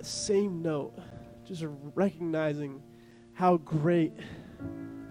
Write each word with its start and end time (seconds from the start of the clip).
that 0.00 0.06
same 0.06 0.62
note, 0.62 0.94
just 1.44 1.62
recognizing 1.94 2.80
how 3.34 3.58
great 3.58 4.14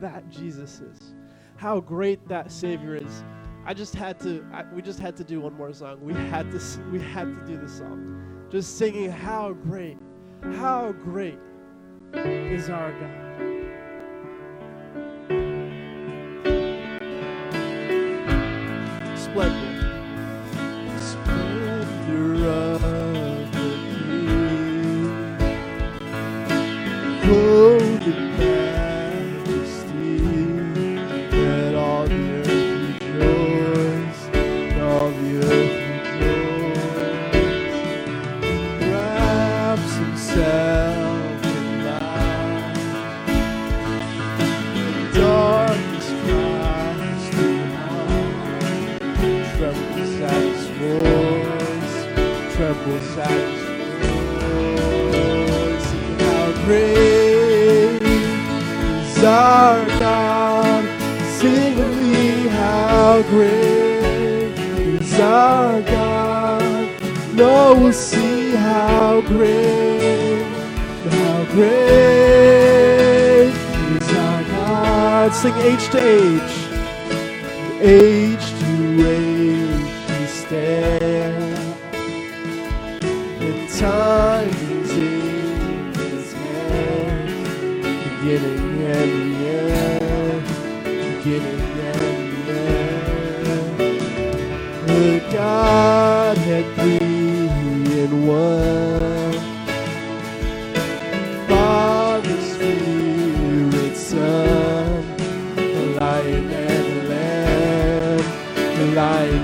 that 0.02 0.28
Jesus 0.32 0.80
is, 0.80 1.14
how 1.58 1.80
great 1.80 2.28
that 2.28 2.52
Savior 2.52 2.96
is. 2.96 3.24
I 3.68 3.76
just 3.76 3.94
had 3.94 4.20
to. 4.22 4.44
I, 4.52 4.64
we 4.74 4.82
just 4.82 5.00
had 5.00 5.16
to 5.18 5.24
do 5.24 5.42
one 5.42 5.54
more 5.54 5.72
song. 5.74 6.00
We 6.02 6.16
had 6.16 6.52
to. 6.54 6.60
We 6.92 7.00
had 7.00 7.26
to 7.26 7.46
do 7.46 7.56
the 7.60 7.70
song. 7.70 8.48
Just 8.50 8.80
singing 8.80 9.12
how 9.12 9.54
great, 9.54 10.00
how 10.56 10.92
great 10.92 11.38
is 12.16 12.72
our 12.72 12.92
God. 12.94 13.29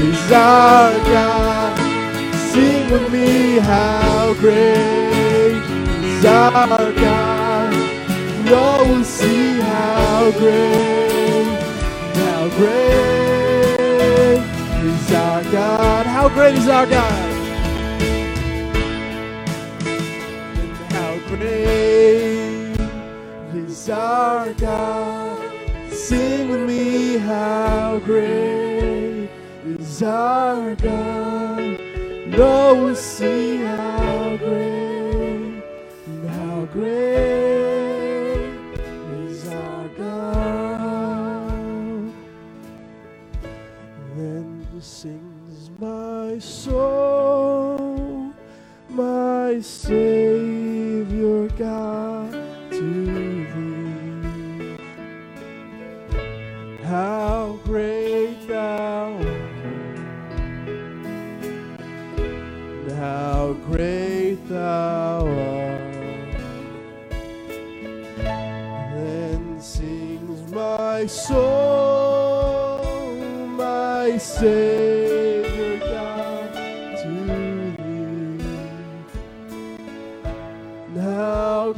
is 0.03 0.31
our 0.31 0.93
God. 1.11 1.79
Sing 2.51 2.91
with 2.91 3.11
me, 3.13 3.59
how 3.59 4.33
great 4.39 5.55
is 6.03 6.25
our 6.25 6.91
God. 6.93 7.73
No, 8.45 8.83
we'll 8.89 9.03
see 9.05 9.61
how 9.61 10.31
great, 10.37 11.45
how 12.15 12.49
great 12.57 14.41
is 14.83 15.13
our 15.13 15.43
God. 15.43 16.05
How 16.05 16.27
great 16.29 16.55
is 16.55 16.67
our 16.67 16.85
God? 16.85 17.26
God? 24.57 25.39
Sing 25.91 26.49
with 26.49 26.67
me, 26.67 27.17
how 27.17 27.99
great 28.03 29.29
is 29.65 30.03
our 30.03 30.75
God? 30.75 31.79
No, 32.27 32.93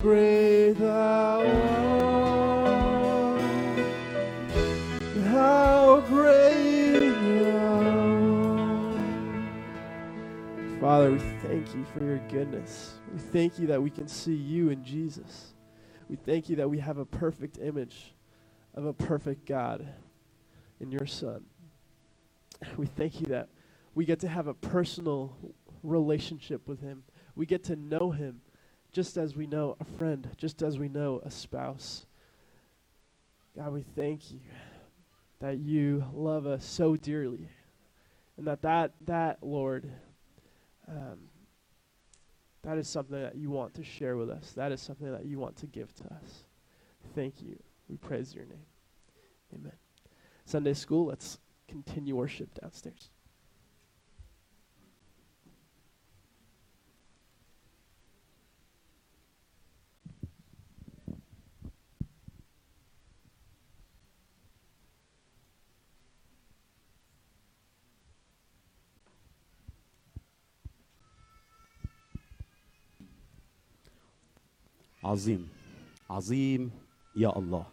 great 0.02 0.74
thou 0.74 1.42
art, 1.46 3.42
how 5.28 6.02
great 6.08 7.12
thou 7.44 8.58
art. 8.58 8.96
Father, 10.80 11.12
we 11.12 11.20
thank 11.20 11.76
you 11.76 11.84
for 11.94 12.06
your 12.06 12.20
goodness. 12.30 12.94
We 13.14 13.20
thank 13.20 13.60
you 13.60 13.68
that 13.68 13.84
we 13.84 13.90
can 13.90 14.08
see 14.08 14.36
you 14.36 14.70
in 14.70 14.86
Jesus. 14.86 15.54
We 16.08 16.16
thank 16.16 16.48
you 16.48 16.56
that 16.58 16.70
we 16.70 16.80
have 16.80 16.98
a 16.98 17.06
perfect 17.06 17.58
image 17.58 18.14
of 18.76 18.86
a 18.86 18.94
perfect 18.94 19.46
God 19.46 19.86
in 20.80 20.92
your 20.92 21.08
Son. 21.08 21.44
We 22.78 22.86
thank 22.86 23.20
you 23.20 23.26
that 23.28 23.50
we 23.96 24.06
get 24.06 24.22
to 24.22 24.30
have 24.30 24.48
a 24.48 24.54
personal 24.54 25.36
relationship 25.84 26.70
with 26.70 26.80
Him. 26.80 27.04
We 27.36 27.46
get 27.46 27.66
to 27.66 27.76
know 27.76 28.12
Him 28.12 28.40
just 28.92 29.18
as 29.18 29.36
we 29.36 29.48
know 29.48 29.76
a 29.80 29.86
friend, 29.86 30.30
just 30.38 30.62
as 30.62 30.80
we 30.80 30.90
know 30.90 31.22
a 31.24 31.32
spouse. 31.32 32.06
God, 33.56 33.74
we 33.74 33.84
thank 33.96 34.32
you 34.32 34.40
that 35.40 35.58
you 35.58 36.04
love 36.14 36.46
us 36.46 36.66
so 36.66 36.96
dearly, 36.96 37.50
and 38.38 38.48
that 38.48 38.62
that, 38.62 38.94
that 39.06 39.38
Lord, 39.42 39.90
um, 40.88 41.20
that 42.64 42.78
is 42.78 42.88
something 42.88 43.22
that 43.22 43.36
you 43.36 43.50
want 43.50 43.74
to 43.76 43.84
share 43.84 44.18
with 44.18 44.30
us. 44.30 44.52
That 44.54 44.72
is 44.72 44.82
something 44.82 45.12
that 45.12 45.26
you 45.26 45.40
want 45.40 45.56
to 45.58 45.68
give 45.68 45.94
to 45.96 46.06
us. 46.06 46.46
Thank 47.16 47.42
you. 47.42 47.58
We 47.88 47.98
praise 47.98 48.36
your 48.36 48.46
name. 48.46 48.66
Amen. 49.56 49.74
Sunday 50.46 50.74
school, 50.74 51.08
let's 51.08 51.40
continue 51.68 52.16
worship 52.16 52.50
downstairs. 52.60 53.10
عظيم. 75.10 75.50
عظيم 76.10 76.72
يا 77.16 77.38
الله. 77.38 77.66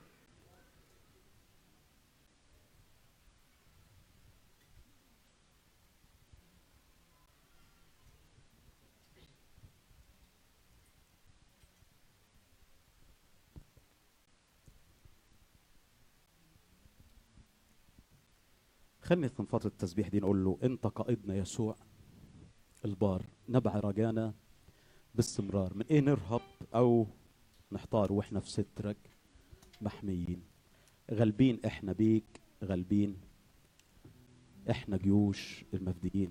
خلني 19.03 19.29
في 19.29 19.43
فترة 19.43 19.69
التسبيح 19.69 20.09
دي 20.09 20.21
نقول 20.21 20.44
له 20.44 20.59
انت 20.62 20.87
قائدنا 20.87 21.37
يسوع 21.37 21.77
البار 22.85 23.23
نبع 23.49 23.77
رجانا 23.77 24.35
باستمرار. 25.15 25.75
من 25.75 25.85
إيه 25.91 26.00
نرهب 26.00 26.41
أو 26.75 27.06
نحتار 27.72 28.12
وإحنا 28.12 28.40
في 28.40 28.50
سترك 28.50 28.96
محميين. 29.80 30.42
غالبين 31.10 31.60
إحنا 31.66 31.92
بيك 31.92 32.40
غالبين 32.64 33.16
إحنا 34.70 34.96
جيوش 34.96 35.64
المفديين. 35.74 36.30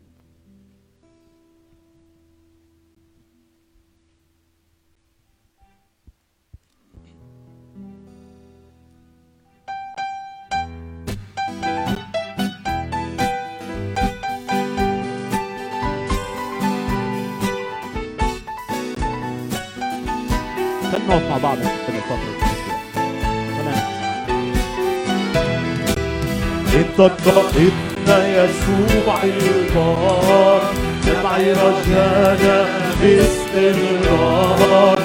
قائدنا 26.97 28.17
يسوع 28.27 29.23
البار 29.23 30.61
نبعي 31.07 31.51
رجانا 31.53 32.65
باستمرار 33.01 34.99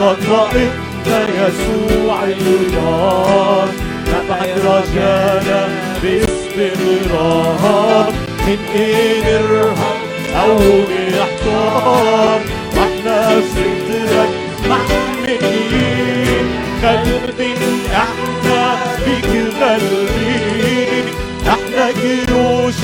قائدنا 0.00 1.18
يسوع 1.28 2.24
البار 2.24 3.68
نبعي 4.08 4.52
رجانا 4.52 5.68
باستمرار 6.02 8.06
من 8.46 8.58
إيه 8.74 9.20
نرهب 9.24 9.96
أو 10.42 10.58
نحتار 11.10 12.40
وإحنا 12.76 13.18
في 13.40 13.64
سترك 13.88 14.28
محميين 14.68 16.46
قلبي 16.82 17.54
إحنا 17.92 18.76
بيك 19.06 19.30
غالبين 19.60 20.45
جيوش 21.92 22.74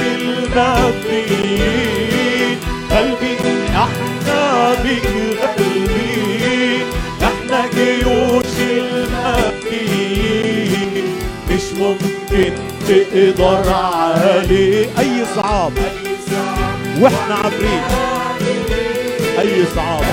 المبنيين 1.21 2.59
قلبي 2.91 3.35
إحنا 3.75 4.75
بيك 4.83 5.07
غالبين 5.41 6.85
إحنا 7.23 7.61
جيوش 7.75 8.55
المبنيين 9.83 11.07
مش 11.51 11.67
ممكن 11.79 12.53
تقدر 12.89 13.65
عليه 13.75 14.87
أي 14.99 15.15
صعاب. 15.37 15.73
وإحنا 17.01 17.35
عابرين. 17.35 17.83
أي 19.39 19.65
صعاب. 19.77 20.05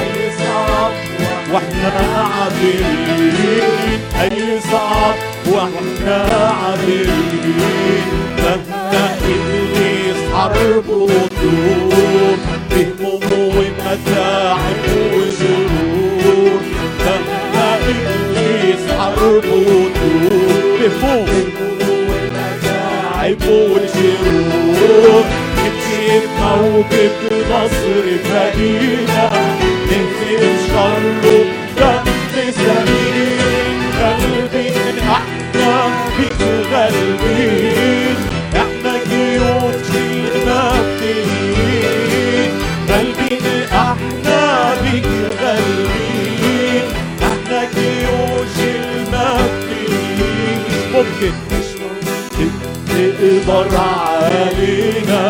وإحنا 1.53 2.27
عابرين 2.35 3.99
أي 4.21 4.59
صعب 4.71 5.15
وإحنا 5.47 6.17
عابرين 6.63 8.05
مهما 8.37 9.15
إبليس 9.21 10.17
حرب 10.33 10.89
وطول 10.89 12.37
بهموم 12.71 13.23
ومتاعب 13.31 14.83
وشرور 15.13 16.61
مهما 17.05 17.77
إبليس 17.77 18.91
حرب 18.99 19.45
وطول 19.45 20.29
بهموم 20.79 21.49
ومتاعب 22.09 23.41
وشرور 23.49 25.23
نمشي 25.57 26.19
بموجة 26.19 27.19
نصر 27.49 28.05
مدينة 28.29 29.28
نهزم 30.21 30.57
شره 30.67 31.37
دم 31.77 32.05
سمين 32.31 33.79
قلبي 33.99 34.67
إحنا 34.99 35.73
بيك 36.17 36.41
غالبين 36.71 38.15
إحنا 38.55 38.93
جيوش 39.09 39.89
المبنيين 41.59 42.51
قلبي 42.89 43.35
إحنا 43.71 44.41
بيك 44.81 45.07
غالبين 45.41 46.85
إحنا 47.21 47.59
جيوش 47.75 48.55
المبنيين 48.75 50.61
ممكن 50.93 51.33
تقدر 52.89 53.69
علينا 53.77 55.25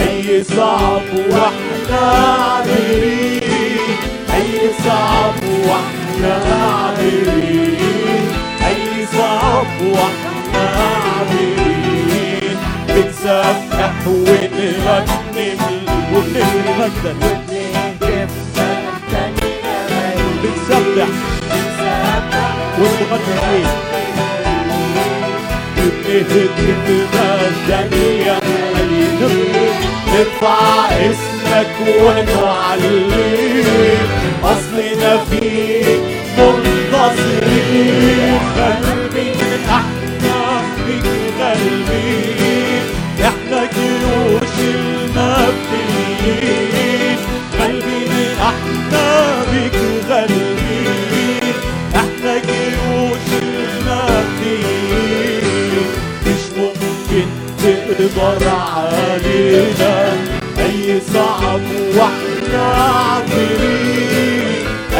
أي 0.00 0.26
صعب 0.44 1.02
وإحنا 1.30 2.00
عابرين 2.00 3.39
أي 4.60 4.70
صعب 4.84 5.34
وإحنا 5.44 6.34
عابرين 6.64 8.32
اي 8.66 9.06
صعب 9.16 9.66
وإحنا 9.82 10.64
عابرين 10.78 12.56
بنسبح 12.88 13.92
وبنغني 14.06 15.48
مجدا 16.78 17.14
بنسبح 20.42 21.08
ونغني 22.78 23.64
بنهتف 25.76 27.18
مجدا 27.68 27.96
يا 28.26 28.38
نرفع 30.14 30.86
اسمك 30.90 31.74
ونعلي 32.02 33.60
اصلنا 34.80 35.24
فيك 35.30 36.00
منتصرين 36.38 38.38
قلبي 38.56 39.28
إحنا 39.68 40.38
بيك 40.86 41.08
غالبين 41.40 42.82
إحنا 43.24 43.60
جيوش 43.74 44.54
المبنيين 45.40 47.16
قلبي 47.60 48.26
إحنا 48.42 49.08
بيك 49.52 49.78
غالبين 50.10 51.54
إحنا 51.94 52.34
جيوش 52.38 53.26
المبنيين 53.42 55.42
مش 56.26 56.42
ممكن 56.58 57.26
تقدر 57.62 58.42
علينا 58.48 59.94
اي 60.58 61.00
صعب 61.14 61.60
وإحنا 61.96 62.64
عابرين 62.72 64.39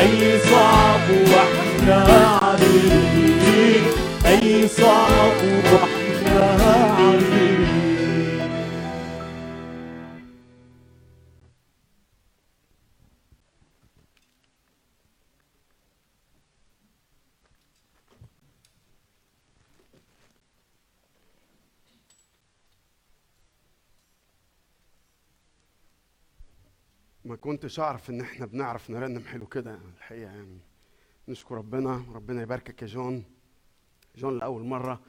أي 0.00 0.38
صعب 0.38 1.00
وإحنا 1.10 1.96
عابرين 2.42 3.82
أي 4.26 4.68
صعب 4.68 5.38
وإحنا 5.72 6.40
عابرين 6.64 7.39
كنتش 27.40 27.80
أعرف 27.80 28.10
إن 28.10 28.20
إحنا 28.20 28.46
بنعرف 28.46 28.90
نرنم 28.90 29.24
حلو 29.24 29.46
كده 29.46 29.78
الحقيقة 29.96 30.30
يعني. 30.30 30.58
نشكر 31.28 31.54
ربنا 31.54 32.04
ربنا 32.14 32.42
يباركك 32.42 32.82
يا 32.82 32.86
جون. 32.86 33.24
جون 34.16 34.38
لأول 34.38 34.62
مرة 34.64 35.00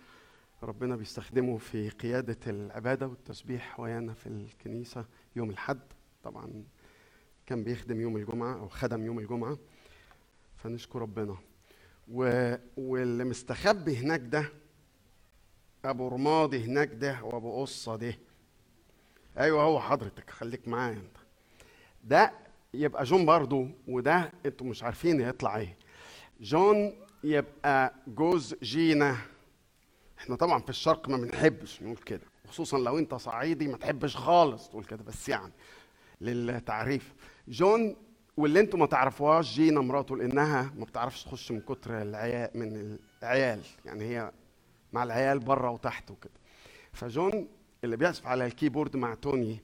ربنا 0.63 0.95
بيستخدمه 0.95 1.57
في 1.57 1.89
قيادة 1.89 2.37
العبادة 2.47 3.07
والتسبيح 3.07 3.79
ويانا 3.79 4.13
في 4.13 4.27
الكنيسة 4.27 5.05
يوم 5.35 5.49
الحد 5.49 5.79
طبعا 6.23 6.63
كان 7.45 7.63
بيخدم 7.63 8.01
يوم 8.01 8.17
الجمعة 8.17 8.53
أو 8.59 8.67
خدم 8.69 9.05
يوم 9.05 9.19
الجمعة 9.19 9.57
فنشكر 10.55 11.01
ربنا. 11.01 11.37
و... 12.11 12.53
واللي 12.77 13.23
مستخبي 13.23 13.97
هناك 13.97 14.19
ده 14.21 14.49
أبو 15.85 16.07
رمادي 16.07 16.65
هناك 16.65 16.93
ده 16.93 17.23
وأبو 17.23 17.61
قصة 17.61 17.95
ده. 17.95 18.13
أيوه 19.37 19.63
هو 19.63 19.79
حضرتك. 19.79 20.29
خليك 20.29 20.67
معايا 20.67 20.93
أنت. 20.97 21.17
ده 22.03 22.31
يبقى 22.73 23.03
جون 23.03 23.25
برضو 23.25 23.67
وده 23.87 24.31
أنتوا 24.45 24.67
مش 24.67 24.83
عارفين 24.83 25.21
يطلع 25.21 25.57
إيه. 25.57 25.77
جون 26.41 26.93
يبقى 27.23 27.93
جوز 28.07 28.55
جينا. 28.63 29.17
إحنا 30.19 30.35
طبعا 30.35 30.59
في 30.61 30.69
الشرق 30.69 31.09
ما 31.09 31.17
بنحبش 31.17 31.81
نقول 31.83 31.97
كده 31.97 32.21
خصوصا 32.47 32.77
لو 32.79 32.99
انت 32.99 33.13
صعيدي 33.15 33.67
ما 33.67 33.77
تحبش 33.77 34.15
خالص 34.17 34.69
تقول 34.69 34.83
كده 34.83 35.03
بس 35.03 35.29
يعني 35.29 35.51
للتعريف. 36.21 37.13
جون 37.47 37.95
واللي 38.37 38.59
أنتم 38.59 38.79
ما 38.79 38.85
تعرفوهاش 38.85 39.53
جينا 39.55 39.81
مراته 39.81 40.17
لأنها 40.17 40.71
ما 40.77 40.85
بتعرفش 40.85 41.23
تخش 41.23 41.51
من 41.51 41.61
كتر 41.61 42.01
العيال 42.01 42.49
من 42.55 42.97
العيال 43.23 43.59
يعني 43.85 44.03
هي 44.03 44.31
مع 44.93 45.03
العيال 45.03 45.39
بره 45.39 45.69
وتحت 45.69 46.11
وكده. 46.11 46.31
فجون 46.93 47.47
اللي 47.83 47.97
بيعزف 47.97 48.27
على 48.27 48.45
الكيبورد 48.45 48.97
مع 48.97 49.13
توني 49.13 49.59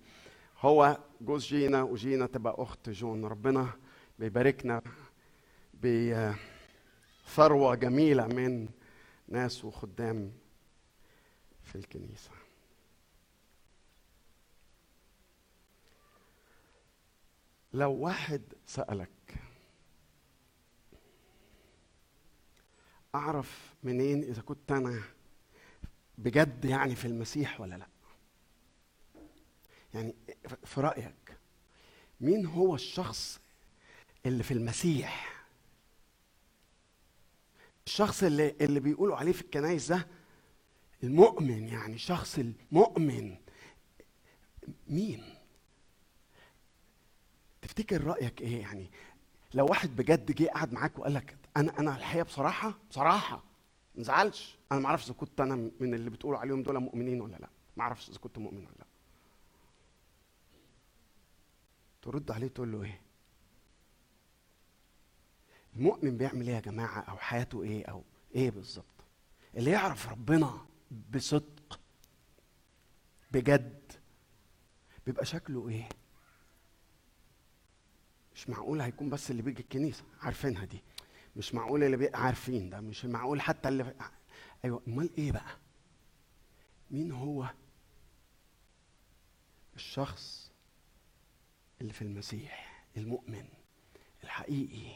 هو 0.59 0.97
جوز 1.21 1.45
جينا 1.45 1.83
وجينا 1.83 2.25
تبقى 2.25 2.55
أخت 2.57 2.89
جون 2.89 3.25
ربنا 3.25 3.69
بيباركنا 4.19 4.81
بثروة 5.73 7.75
جميلة 7.75 8.27
من 8.27 8.69
ناس 9.27 9.65
وخدام 9.65 10.31
في 11.63 11.75
الكنيسة. 11.75 12.31
لو 17.73 17.91
واحد 17.91 18.41
سألك 18.65 19.09
أعرف 23.15 23.75
منين 23.83 24.23
إذا 24.23 24.41
كنت 24.41 24.71
أنا 24.71 25.01
بجد 26.17 26.65
يعني 26.65 26.95
في 26.95 27.05
المسيح 27.05 27.61
ولا 27.61 27.75
لأ؟ 27.75 27.87
يعني 29.93 30.15
في 30.65 30.81
رأيك 30.81 31.37
مين 32.21 32.45
هو 32.45 32.75
الشخص 32.75 33.39
اللي 34.25 34.43
في 34.43 34.51
المسيح؟ 34.53 35.43
الشخص 37.87 38.23
اللي 38.23 38.55
اللي 38.61 38.79
بيقولوا 38.79 39.15
عليه 39.17 39.31
في 39.31 39.41
الكنايس 39.41 39.87
ده 39.91 40.07
المؤمن 41.03 41.67
يعني 41.67 41.97
شخص 41.97 42.37
المؤمن. 42.39 43.35
مين؟ 44.87 45.23
تفتكر 47.61 48.03
رأيك 48.03 48.41
إيه؟ 48.41 48.61
يعني 48.61 48.91
لو 49.53 49.65
واحد 49.65 49.95
بجد 49.95 50.31
جه 50.31 50.45
قعد 50.49 50.73
معاك 50.73 50.99
وقال 50.99 51.13
لك 51.13 51.37
أنا 51.57 51.79
أنا 51.79 51.95
الحقيقة 51.97 52.23
بصراحه 52.23 52.79
بصراحة 52.89 53.43
ما 53.95 54.01
نزعلش 54.01 54.57
أنا 54.71 54.79
ما 54.79 54.85
أعرفش 54.87 55.05
إذا 55.05 55.13
كنت 55.13 55.41
أنا 55.41 55.55
من 55.79 55.93
اللي 55.93 56.09
بتقولوا 56.09 56.39
عليهم 56.39 56.63
دول 56.63 56.79
مؤمنين 56.79 57.21
ولا 57.21 57.35
لأ. 57.37 57.49
ما 57.77 57.83
أعرفش 57.83 58.09
إذا 58.09 58.17
كنت 58.17 58.37
مؤمن 58.37 58.57
ولا 58.65 58.75
لأ. 58.79 58.86
ترد 62.01 62.31
عليه 62.31 62.47
تقول 62.47 62.71
له 62.71 62.83
إيه؟ 62.83 63.01
المؤمن 65.75 66.17
بيعمل 66.17 66.47
إيه 66.47 66.55
يا 66.55 66.59
جماعة؟ 66.59 66.99
أو 67.01 67.17
حياته 67.17 67.63
إيه؟ 67.63 67.85
أو 67.85 68.03
إيه 68.35 68.51
بالظبط؟ 68.51 68.85
اللي 69.55 69.71
يعرف 69.71 70.09
ربنا 70.09 70.65
بصدق 71.11 71.79
بجد 73.31 73.91
بيبقى 75.05 75.25
شكله 75.25 75.69
إيه؟ 75.69 75.89
مش 78.35 78.49
معقول 78.49 78.81
هيكون 78.81 79.09
بس 79.09 79.31
اللي 79.31 79.41
بيجي 79.41 79.61
الكنيسة 79.61 80.03
عارفينها 80.21 80.65
دي. 80.65 80.81
مش 81.35 81.53
معقول 81.53 81.83
اللي 81.83 81.97
بي... 81.97 82.09
عارفين 82.13 82.69
ده 82.69 82.81
مش 82.81 83.05
معقول 83.05 83.41
حتى 83.41 83.69
اللي 83.69 83.93
أيوه. 84.65 84.81
أمال 84.87 85.09
إيه 85.17 85.31
بقى؟ 85.31 85.57
مين 86.91 87.11
هو 87.11 87.49
الشخص 89.75 90.46
اللي 91.81 91.93
في 91.93 92.01
المسيح 92.01 92.83
المؤمن 92.97 93.47
الحقيقي 94.23 94.95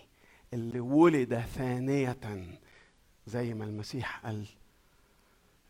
اللي 0.54 0.80
ولد 0.80 1.40
ثانية 1.40 2.18
زي 3.28 3.54
ما 3.54 3.66
المسيح 3.66 4.26
قال 4.26 4.46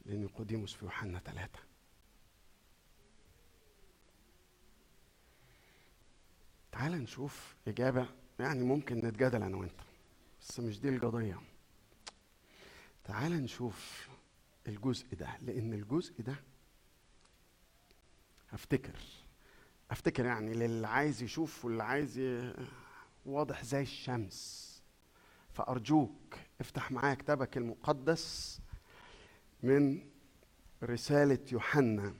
لنيقوديموس 0.05 0.73
في 0.73 0.85
يوحنا 0.85 1.19
ثلاثة. 1.19 1.59
تعال 6.71 6.91
نشوف 6.91 7.55
إجابة 7.67 8.07
يعني 8.39 8.63
ممكن 8.63 8.97
نتجادل 8.97 9.43
أنا 9.43 9.57
وأنت 9.57 9.81
بس 10.41 10.59
مش 10.59 10.79
دي 10.79 10.89
القضية. 10.89 11.39
تعال 13.03 13.31
نشوف 13.31 14.09
الجزء 14.67 15.15
ده 15.15 15.37
لأن 15.41 15.73
الجزء 15.73 16.21
ده 16.21 16.35
هفتكر. 18.49 18.95
أفتكر 19.91 20.25
يعني 20.25 20.53
للي 20.53 20.87
عايز 20.87 21.23
يشوف 21.23 21.65
واللي 21.65 21.83
عايز 21.83 22.19
ي... 22.19 22.53
واضح 23.25 23.63
زي 23.63 23.81
الشمس. 23.81 24.71
فأرجوك 25.53 26.35
افتح 26.61 26.91
معايا 26.91 27.13
كتابك 27.15 27.57
المقدس 27.57 28.59
من 29.63 30.07
رسالة 30.83 31.39
يوحنا 31.51 32.13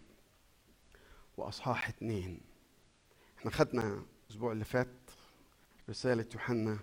وأصحاح 1.37 1.89
اتنين. 1.89 2.41
إحنا 3.39 3.51
خدنا 3.51 4.03
الأسبوع 4.25 4.51
اللي 4.51 4.65
فات 4.65 5.11
رسالة 5.89 6.25
يوحنا 6.33 6.79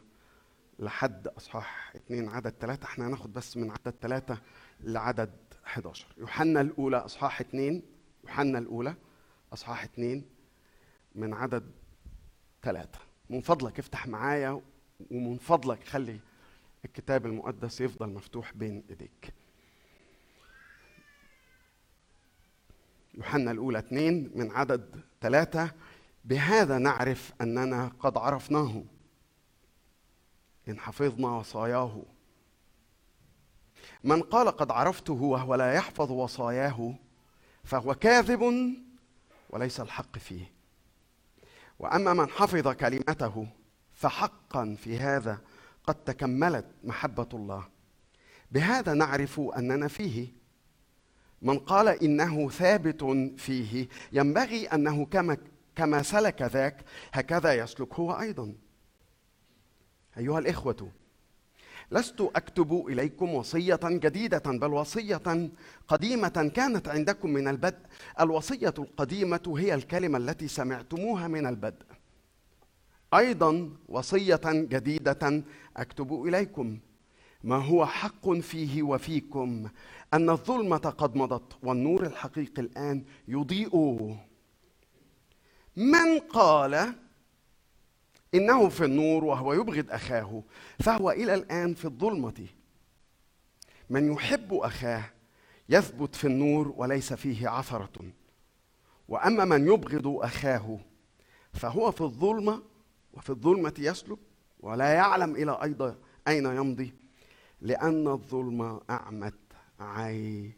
لحد 0.78 1.28
أصحاح 1.28 1.92
اتنين 1.96 2.28
عدد 2.28 2.54
ثلاثة 2.60 2.84
إحنا 2.84 3.06
هناخد 3.06 3.32
بس 3.32 3.56
من 3.56 3.70
عدد 3.70 3.94
ثلاثة 4.00 4.38
لعدد 4.80 5.36
11 5.66 6.06
يوحنا 6.18 6.60
الأولى 6.60 6.96
أصحاح 6.96 7.40
اتنين 7.40 7.82
يوحنا 8.24 8.58
الأولى 8.58 8.94
أصحاح 9.52 9.84
اتنين 9.84 10.37
من 11.14 11.34
عدد 11.34 11.70
ثلاثة. 12.62 12.98
من 13.30 13.40
فضلك 13.40 13.78
افتح 13.78 14.06
معايا 14.06 14.62
ومن 15.10 15.38
فضلك 15.38 15.84
خلي 15.84 16.20
الكتاب 16.84 17.26
المقدس 17.26 17.80
يفضل 17.80 18.08
مفتوح 18.08 18.52
بين 18.52 18.84
إيديك. 18.90 19.34
يوحنا 23.14 23.50
الأولى 23.50 23.78
اثنين 23.78 24.30
من 24.34 24.50
عدد 24.50 25.00
ثلاثة. 25.20 25.70
بهذا 26.24 26.78
نعرف 26.78 27.32
أننا 27.40 27.92
قد 28.00 28.18
عرفناه. 28.18 28.84
إن 30.68 30.78
حفظنا 30.78 31.28
وصاياه. 31.28 32.02
من 34.04 34.22
قال 34.22 34.48
قد 34.48 34.70
عرفته 34.70 35.22
وهو 35.22 35.54
لا 35.54 35.72
يحفظ 35.72 36.10
وصاياه 36.10 36.94
فهو 37.64 37.94
كاذب 37.94 38.74
وليس 39.50 39.80
الحق 39.80 40.18
فيه. 40.18 40.57
وأما 41.78 42.14
من 42.14 42.28
حفظ 42.28 42.68
كلمته 42.68 43.48
فحقا 43.92 44.76
في 44.82 44.98
هذا 44.98 45.40
قد 45.84 45.94
تكملت 45.94 46.66
محبة 46.84 47.28
الله. 47.34 47.68
بهذا 48.52 48.94
نعرف 48.94 49.40
أننا 49.40 49.88
فيه. 49.88 50.32
من 51.42 51.58
قال 51.58 51.88
إنه 51.88 52.48
ثابت 52.48 53.04
فيه 53.36 53.88
ينبغي 54.12 54.66
أنه 54.66 55.06
كما 55.06 55.36
كما 55.76 56.02
سلك 56.02 56.42
ذاك 56.42 56.84
هكذا 57.12 57.54
يسلك 57.54 57.94
هو 57.94 58.12
أيضا. 58.12 58.54
أيها 60.18 60.38
الإخوة 60.38 60.92
لست 61.90 62.20
أكتب 62.20 62.86
إليكم 62.88 63.34
وصية 63.34 63.80
جديدة 63.84 64.42
بل 64.46 64.72
وصية 64.72 65.50
قديمة 65.88 66.50
كانت 66.54 66.88
عندكم 66.88 67.30
من 67.30 67.48
البدء. 67.48 67.78
الوصية 68.20 68.74
القديمة 68.78 69.54
هي 69.58 69.74
الكلمة 69.74 70.18
التي 70.18 70.48
سمعتموها 70.48 71.28
من 71.28 71.46
البدء. 71.46 71.86
أيضا 73.14 73.70
وصية 73.88 74.40
جديدة 74.46 75.42
أكتب 75.76 76.24
إليكم. 76.26 76.78
ما 77.44 77.56
هو 77.56 77.86
حق 77.86 78.30
فيه 78.30 78.82
وفيكم؟ 78.82 79.68
أن 80.14 80.30
الظلمة 80.30 80.76
قد 80.76 81.16
مضت 81.16 81.52
والنور 81.62 82.06
الحقيقي 82.06 82.62
الآن 82.62 83.04
يضيء. 83.28 83.76
من 85.76 86.18
قال 86.30 86.94
إنه 88.34 88.68
في 88.68 88.84
النور 88.84 89.24
وهو 89.24 89.52
يبغض 89.52 89.90
أخاه 89.90 90.42
فهو 90.80 91.10
إلى 91.10 91.34
الآن 91.34 91.74
في 91.74 91.84
الظلمة. 91.84 92.46
من 93.90 94.12
يحب 94.12 94.54
أخاه 94.54 95.04
يثبت 95.68 96.14
في 96.14 96.26
النور 96.26 96.74
وليس 96.76 97.12
فيه 97.12 97.48
عثرة. 97.48 98.12
وأما 99.08 99.44
من 99.44 99.66
يبغض 99.66 100.06
أخاه 100.06 100.78
فهو 101.52 101.90
في 101.90 102.00
الظلمة 102.00 102.62
وفي 103.12 103.30
الظلمة 103.30 103.74
يسلك 103.78 104.18
ولا 104.60 104.94
يعلم 104.94 105.36
إلى 105.36 105.58
أيضا 105.62 105.98
أين 106.28 106.46
يمضي 106.46 106.94
لأن 107.60 108.08
الظلمه 108.08 108.80
أعمت 108.90 109.34
عينيه. 109.80 110.52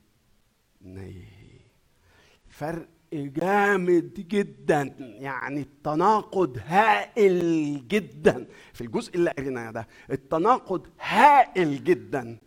فرق 2.48 2.88
جامد 3.12 4.14
جدا. 4.28 4.94
يعني 4.98 5.60
التناقض 5.60 6.58
هائل 6.66 7.88
جدا. 7.88 8.46
في 8.72 8.80
الجزء 8.80 9.14
اللي 9.14 9.30
قريناه 9.30 9.70
ده 9.70 9.88
التناقض 10.10 10.86
هائل 11.00 11.84
جدا 11.84 12.38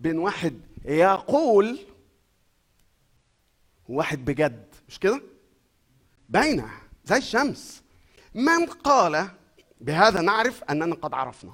بين 0.00 0.18
واحد 0.18 0.60
يقول 0.84 1.78
وواحد 3.88 4.24
بجد. 4.24 4.66
مش 4.88 4.98
كده؟ 4.98 5.20
باينه 6.28 6.70
زي 7.04 7.16
الشمس. 7.16 7.82
من 8.34 8.66
قال 8.66 9.28
بهذا 9.80 10.20
نعرف 10.20 10.64
أننا 10.64 10.94
قد 10.94 11.14
عرفنا. 11.14 11.52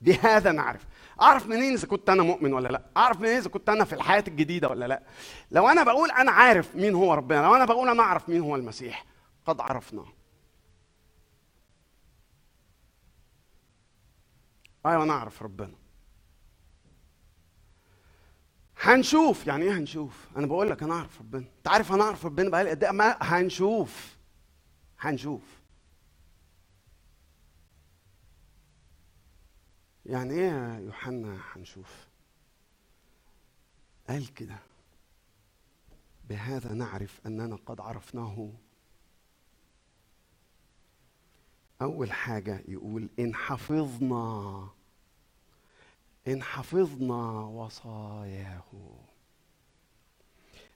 بهذا 0.00 0.52
نعرف. 0.52 0.86
أعرف 1.20 1.46
منين 1.46 1.72
إذا 1.72 1.86
كنت 1.86 2.10
أنا 2.10 2.22
مؤمن 2.22 2.52
ولا 2.52 2.68
لأ؟ 2.68 2.82
أعرف 2.96 3.20
منين 3.20 3.36
إذا 3.36 3.50
كنت 3.50 3.68
أنا 3.68 3.84
في 3.84 3.92
الحياة 3.92 4.24
الجديدة 4.28 4.68
ولا 4.68 4.88
لأ؟ 4.88 5.02
لو 5.50 5.68
أنا 5.68 5.82
بقول 5.82 6.10
أنا 6.10 6.30
عارف 6.30 6.76
مين 6.76 6.94
هو 6.94 7.14
ربنا 7.14 7.42
لو 7.42 7.54
أنا 7.56 7.64
بقول 7.64 7.88
أنا 7.88 8.02
أعرف 8.02 8.28
مين 8.28 8.40
هو 8.40 8.56
المسيح 8.56 9.04
قد 9.46 9.60
عرفناه 9.60 10.06
أيوه 14.86 15.02
أنا 15.02 15.12
أعرف 15.12 15.42
ربنا. 15.42 15.74
هنشوف. 18.80 19.46
يعني 19.46 19.64
إيه 19.64 19.72
هنشوف؟ 19.72 20.28
أنا 20.36 20.46
بقول 20.46 20.70
لك 20.70 20.82
أنا 20.82 20.94
أعرف 20.94 21.20
ربنا. 21.20 21.44
أنت 21.58 21.68
عارف 21.68 21.92
أنا 21.92 22.02
أعرف 22.02 22.26
ربنا 22.26 22.50
بقالي 22.50 22.70
قد 22.70 22.84
إيه؟ 22.84 23.16
هنشوف. 23.20 24.16
هنشوف. 25.00 25.57
يعني 30.08 30.34
إيه 30.34 30.50
يا 30.50 30.78
يوحنا 30.80 31.40
هنشوف؟ 31.52 32.08
قال 34.08 34.34
كده 34.34 34.56
بهذا 36.28 36.72
نعرف 36.74 37.20
أننا 37.26 37.56
قد 37.66 37.80
عرفناه. 37.80 38.52
أول 41.82 42.12
حاجة 42.12 42.64
يقول 42.68 43.08
إن 43.18 43.34
حفظنا 43.34 44.68
إن 46.28 46.42
حفظنا 46.42 47.40
وصاياه. 47.40 48.64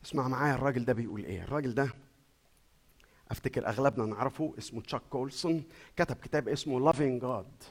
اسمع 0.04 0.28
معايا 0.28 0.54
الراجل 0.54 0.84
ده 0.84 0.92
بيقول 0.92 1.24
إيه؟ 1.24 1.42
الراجل 1.42 1.74
ده 1.74 1.90
أفتكر 3.30 3.68
أغلبنا 3.68 4.06
نعرفه 4.06 4.54
اسمه 4.58 4.80
تشاك 4.82 5.02
كولسون 5.10 5.64
كتب 5.96 6.16
كتاب 6.16 6.48
اسمه 6.48 6.80
Loving 6.80 7.20
God 7.22 7.62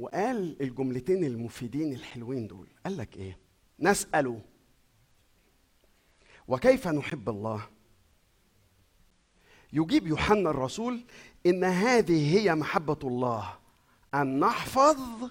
وقال 0.00 0.56
الجملتين 0.62 1.24
المفيدين 1.24 1.92
الحلوين 1.92 2.46
دول. 2.46 2.66
قال 2.84 2.96
لك 2.96 3.16
إيه؟ 3.16 3.38
نسأله 3.80 4.40
وكيف 6.48 6.88
نحب 6.88 7.28
الله؟ 7.28 7.62
يجيب 9.72 10.06
يوحنا 10.06 10.50
الرسول 10.50 11.04
إن 11.46 11.64
هذه 11.64 12.38
هي 12.38 12.54
محبة 12.54 12.98
الله 13.04 13.54
أن 14.14 14.40
نحفظ 14.40 15.30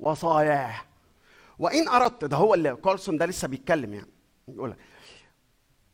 وصاياه. 0.00 0.80
وإن 1.58 1.88
أردت 1.88 2.24
ده 2.24 2.36
هو 2.36 2.54
اللي 2.54 2.76
كولسون 2.76 3.16
ده 3.16 3.26
لسه 3.26 3.48
بيتكلم 3.48 3.94
يعني. 3.94 4.10
يقول 4.48 4.76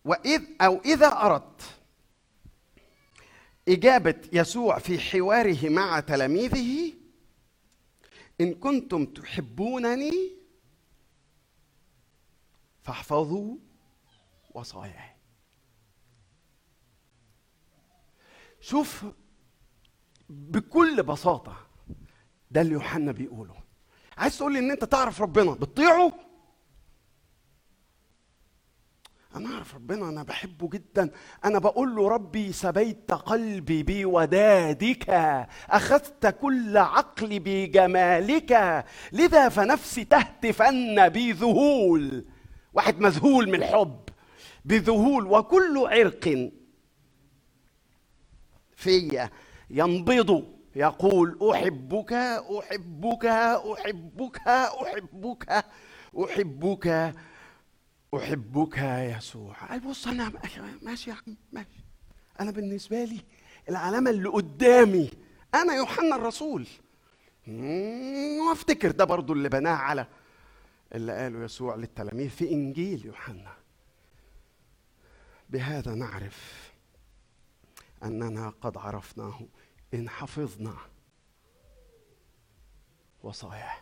وإذ 0.05 0.43
أو 0.61 0.81
إذا 0.85 1.07
أردت 1.07 1.63
إجابة 3.69 4.15
يسوع 4.33 4.79
في 4.79 4.99
حواره 4.99 5.69
مع 5.69 6.01
تلاميذه 6.01 7.00
إن 8.41 8.55
كنتم 8.55 9.05
تحبونني 9.07 10.31
فاحفظوا 12.83 13.57
وصاياي. 14.55 15.11
شوف 18.61 19.05
بكل 20.29 21.03
بساطة 21.03 21.67
ده 22.51 22.61
اللي 22.61 22.73
يوحنا 22.73 23.13
بيقوله. 23.13 23.57
عايز 24.17 24.39
تقول 24.39 24.53
لي 24.53 24.59
إن 24.59 24.71
أنت 24.71 24.85
تعرف 24.85 25.23
ربنا 25.23 25.53
بتطيعه؟ 25.53 26.30
أنا 29.37 29.55
أعرف 29.55 29.75
ربنا 29.75 30.09
أنا 30.09 30.23
بحبه 30.23 30.69
جدا. 30.69 31.11
أنا 31.45 31.59
بقول 31.59 31.97
له 31.97 32.09
ربي 32.09 32.53
سبيت 32.53 33.13
قلبي 33.13 33.83
بودادك 33.83 35.11
أخذت 35.71 36.27
كل 36.27 36.77
عقلي 36.77 37.39
بجمالك 37.39 38.85
لذا 39.13 39.49
فنفسي 39.49 40.05
تهتفن 40.05 41.09
بذهول. 41.09 42.25
واحد 42.73 43.01
مذهول 43.01 43.49
من 43.49 43.55
الحب 43.55 44.01
بذهول 44.65 45.27
وكل 45.27 45.79
عرق 45.79 46.51
في 48.77 49.29
ينبض. 49.71 50.45
يقول 50.77 51.39
أحبك 51.53 52.13
أحبك 52.13 53.25
أحبك 53.27 54.41
أحبك 54.49 55.65
أحبك 56.25 57.15
أحبك 58.15 58.79
يا 58.79 59.17
يسوع. 59.17 59.55
قال 59.55 59.81
بص 59.81 60.07
أنا 60.07 60.33
ماشي 60.83 61.11
يا 61.11 61.15
عم 61.15 61.37
ماشي. 61.53 61.85
أنا 62.41 62.51
بالنسبة 62.51 63.05
لي 63.05 63.21
العلامة 63.69 64.11
اللي 64.11 64.29
قدامي 64.29 65.11
أنا 65.55 65.75
يوحنا 65.75 66.17
الرسول. 66.17 66.67
وأفتكر 68.49 68.91
ده 68.91 69.05
برضو 69.05 69.33
اللي 69.33 69.49
بناه 69.49 69.75
على 69.77 70.07
اللي 70.95 71.13
قاله 71.13 71.45
يسوع 71.45 71.75
للتلاميذ 71.75 72.29
في 72.29 72.51
إنجيل 72.51 73.07
يوحنا. 73.07 73.53
بهذا 75.51 75.95
نعرف 75.95 76.71
أننا 78.03 78.51
قد 78.61 78.77
عرفناه 78.77 79.41
إن 79.95 80.09
حفظنا 80.09 80.75
وصاياه. 83.23 83.77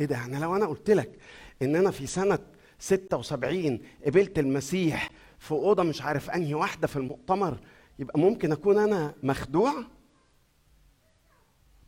إيه 0.00 0.06
ده؟ 0.06 0.16
يعني 0.16 0.38
لو 0.38 0.56
أنا 0.56 0.66
قلت 0.66 0.90
لك 0.90 1.18
ان 1.62 1.76
أنا 1.76 1.90
في 1.90 2.06
سنة 2.06 2.38
76 2.78 3.80
قبلت 4.06 4.38
المسيح 4.38 5.10
في 5.38 5.52
أوضة 5.52 5.82
مش 5.82 6.02
عارف 6.02 6.30
أنهي 6.30 6.54
واحدة 6.54 6.86
في 6.86 6.96
المؤتمر 6.96 7.58
يبقى 7.98 8.18
ممكن 8.20 8.52
أكون 8.52 8.78
أنا 8.78 9.14
مخدوع؟ 9.22 9.84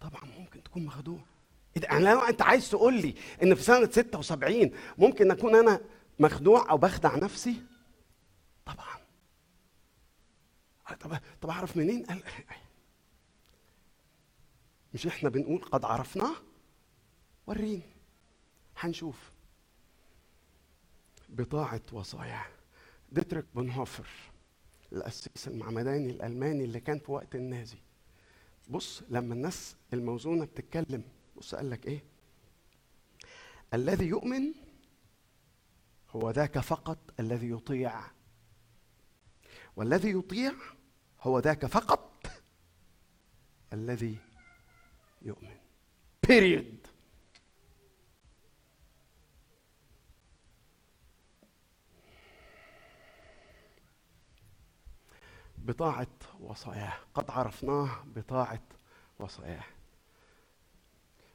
طبعا 0.00 0.24
ممكن 0.38 0.62
تكون 0.62 0.84
مخدوع. 0.84 1.18
ده؟ 1.76 1.88
يعني 1.88 2.04
لو 2.04 2.18
أنت 2.20 2.42
عايز 2.42 2.70
تقول 2.70 2.94
لي 2.94 3.14
إن 3.42 3.54
في 3.54 3.62
سنة 3.62 3.90
76 3.90 4.70
ممكن 4.98 5.30
أكون 5.30 5.54
أنا 5.54 5.80
مخدوع 6.18 6.70
أو 6.70 6.78
بخدع 6.78 7.16
نفسي؟ 7.16 7.62
طبعا. 8.66 9.00
طب 11.00 11.18
طب 11.40 11.50
أعرف 11.50 11.76
منين؟ 11.76 12.04
قال 12.06 12.22
مش 14.94 15.06
إحنا 15.06 15.28
بنقول 15.28 15.62
قد 15.64 15.84
عرفناه؟ 15.84 16.34
وريني. 17.46 17.82
هنشوف. 18.78 19.30
بطاعة 21.30 21.82
وصاياه 21.92 22.46
ديتريك 23.12 23.44
بونهوفر 23.54 24.08
القسيس 24.92 25.48
المعمداني 25.48 26.10
الألماني 26.10 26.64
اللي 26.64 26.80
كان 26.80 26.98
في 26.98 27.12
وقت 27.12 27.34
النازي. 27.34 27.78
بص 28.68 29.02
لما 29.08 29.34
الناس 29.34 29.76
الموزونة 29.92 30.44
بتتكلم 30.44 31.04
بص 31.36 31.54
قال 31.54 31.70
لك 31.70 31.86
إيه؟ 31.86 32.04
الذي 33.74 34.06
يؤمن 34.06 34.52
هو 36.10 36.30
ذاك 36.30 36.58
فقط 36.58 36.98
الذي 37.20 37.50
يطيع. 37.50 38.00
والذي 39.76 40.10
يطيع 40.10 40.52
هو 41.20 41.38
ذاك 41.38 41.66
فقط 41.66 42.26
الذي 43.72 44.16
يؤمن. 45.22 45.56
بيريد 46.28 46.79
بطاعة 55.64 56.06
وصاياه. 56.40 56.92
قد 57.14 57.30
عرفناه 57.30 58.04
بطاعة 58.16 58.62
وصاياه. 59.18 59.64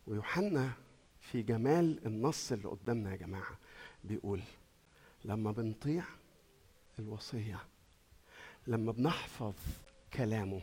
ويوحنا 0.07 0.71
في 1.19 1.41
جمال 1.41 2.05
النص 2.05 2.51
اللي 2.51 2.67
قدامنا 2.67 3.11
يا 3.11 3.15
جماعة 3.15 3.57
بيقول 4.03 4.41
لما 5.25 5.51
بنطيع 5.51 6.03
الوصية 6.99 7.59
لما 8.67 8.91
بنحفظ 8.91 9.53
كلامه 10.13 10.61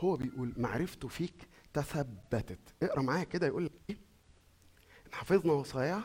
هو 0.00 0.16
بيقول 0.16 0.52
معرفته 0.56 1.08
فيك 1.08 1.48
تثبتت. 1.72 2.58
اقرأ 2.82 3.02
معايا 3.02 3.24
كده 3.24 3.46
يقول 3.46 3.64
لك 3.64 3.72
إيه؟ 3.90 3.96
حفظنا 5.12 5.52
وصاياه 5.52 6.02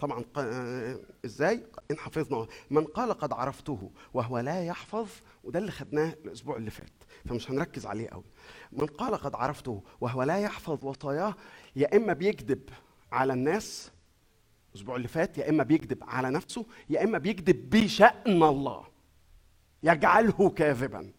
طبعا 0.00 0.24
إزاي؟ 1.24 1.66
إن 1.90 1.98
حفظنا 1.98 2.46
من 2.70 2.84
قال 2.84 3.12
قد 3.12 3.32
عرفته 3.32 3.90
وهو 4.14 4.38
لا 4.38 4.64
يحفظ 4.64 5.08
وده 5.44 5.58
اللي 5.58 5.70
خدناه 5.70 6.14
الأسبوع 6.24 6.56
اللي 6.56 6.70
فات 6.70 6.92
فمش 7.28 7.50
هنركز 7.50 7.86
عليه 7.86 8.08
قوي. 8.08 8.24
من 8.72 8.86
قال 8.86 9.14
قد 9.14 9.34
عرفته 9.34 9.82
وهو 10.00 10.22
لا 10.22 10.38
يحفظ 10.38 10.84
وصاياه 10.84 11.34
يا 11.76 11.96
إما 11.96 12.12
بيكذب 12.12 12.70
على 13.12 13.32
الناس 13.32 13.90
الأسبوع 14.70 14.96
اللي 14.96 15.08
فات 15.08 15.38
يا 15.38 15.50
إما 15.50 15.62
بيكذب 15.62 15.98
على 16.02 16.30
نفسه 16.30 16.66
يا 16.90 17.04
إما 17.04 17.18
بيكذب 17.18 17.70
بشأن 17.70 18.42
الله. 18.42 18.84
يجعله 19.82 20.50
كاذبا. 20.50 21.12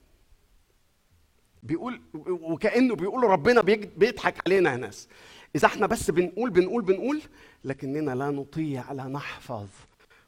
بيقول 1.64 2.02
وكأنه 2.28 2.96
بيقول 2.96 3.24
ربنا 3.24 3.62
بيضحك 3.98 4.48
علينا 4.48 4.72
يا 4.72 4.78
ناس. 4.78 5.08
إذا 5.56 5.68
إحنا 5.68 5.88
بس 5.88 6.12
بنقول 6.12 6.50
بنقول 6.50 6.84
بنقول 6.84 7.22
لكننا 7.64 8.12
لا 8.12 8.32
نطيع 8.32 8.92
لا 8.92 9.04
نحفظ 9.04 9.68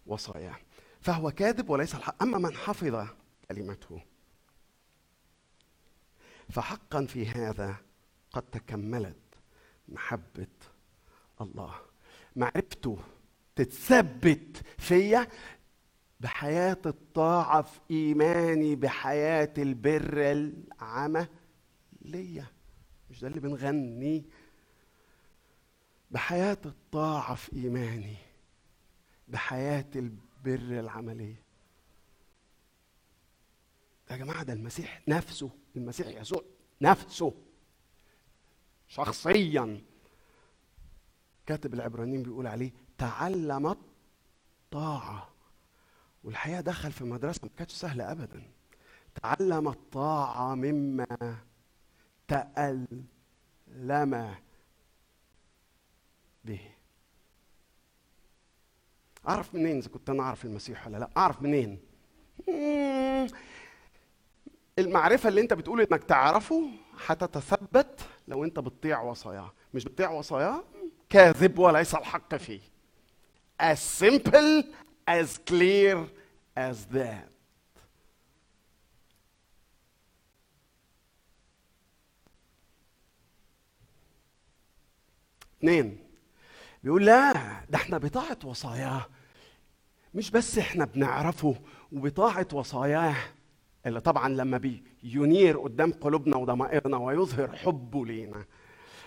وصاياه. 0.06 0.56
فهو 1.02 1.32
كاذب 1.32 1.70
وليس 1.70 1.96
الحق 1.96 2.24
أما 2.24 2.38
من 2.38 2.56
حفظ 2.56 3.08
كلمته. 3.50 4.02
فحقا 6.50 7.06
في 7.06 7.28
هذا 7.28 7.76
قد 8.34 8.42
تكملت 8.42 9.16
محبة 9.88 10.48
الله. 11.42 11.76
معرفته 12.36 13.00
تتثبت 13.56 14.62
فيا 14.78 15.28
بحياة 16.20 16.78
الطاعة 16.86 17.62
في 17.62 17.80
إيماني 17.92 18.76
بحياة 18.76 19.54
البر 19.58 20.32
العملية. 20.32 21.28
مش 23.10 23.22
ده 23.22 23.28
اللي 23.28 23.40
بنغني؟ 23.40 24.26
بحياة 26.14 26.58
الطاعة 26.66 27.36
في 27.36 27.54
إيماني 27.56 28.16
بحياة 29.28 29.86
البر 29.96 30.80
العملية. 30.80 31.44
يا 34.12 34.18
جماعة 34.18 34.44
ده 34.44 34.54
المسيح 34.54 35.02
نفسه 35.08 35.50
المسيح 35.76 36.08
يسوع 36.08 36.42
نفسه 36.82 37.34
شخصيا. 38.88 39.82
كاتب 41.46 41.74
العبرانيين 41.74 42.24
بيقول 42.24 42.48
عليه 42.48 42.72
تعلم 42.98 43.68
الطاعة 43.68 45.30
والحقيقة 46.24 46.62
دخل 46.62 46.92
في 46.92 47.04
مدرسة 47.04 47.40
ما 47.44 47.50
كانتش 47.58 47.74
سهلة 47.74 48.12
أبدا. 48.12 48.44
تعلم 49.22 49.68
الطاعة 49.68 50.56
مما 50.56 51.38
تألم 52.28 54.36
به. 56.44 56.60
أعرف 59.30 59.56
منين 59.56 59.78
إذا 59.78 59.90
كنت 59.90 60.10
أنا 60.10 60.24
أعرف 60.24 60.46
المسيح 60.46 60.88
ولا 60.88 60.98
لأ؟ 60.98 61.10
أعرف 61.18 61.42
منين؟ 61.42 61.80
مم. 62.48 63.28
المعرفة 64.80 65.30
اللي 65.30 65.42
أنت 65.42 65.54
بتقول 65.54 65.82
إنك 65.82 66.04
تعرفه 66.04 66.70
هتتثبت 67.06 68.02
لو 68.28 68.44
أنت 68.44 68.60
بتطيع 68.60 69.02
وصاياه 69.02 69.54
مش 69.74 69.84
بتطيع 69.86 70.12
وصاياه 70.12 70.64
كاذب 71.10 71.60
وليس 71.60 71.96
الحق 71.96 72.36
فيه. 72.36 72.60
As 73.62 73.78
simple 74.04 74.64
as 75.10 75.38
clear 75.50 75.98
as 76.58 76.76
that. 76.96 77.30
اثنين. 85.60 86.03
بيقول 86.84 87.06
لا 87.06 87.34
ده 87.70 87.76
إحنا 87.76 87.98
بطاعة 87.98 88.38
وصاياه. 88.44 89.06
مش 90.14 90.32
بس 90.32 90.58
إحنا 90.58 90.86
بنعرفه 90.86 91.56
وبطاعة 91.92 92.48
وصاياه 92.54 93.16
اللي 93.86 94.00
طبعا 94.02 94.30
لما 94.30 94.58
بينير 94.58 95.60
قدام 95.60 95.92
قلوبنا 95.92 96.38
وضمائرنا 96.38 96.98
ويظهر 96.98 97.56
حبه 97.56 98.06
لينا. 98.06 98.46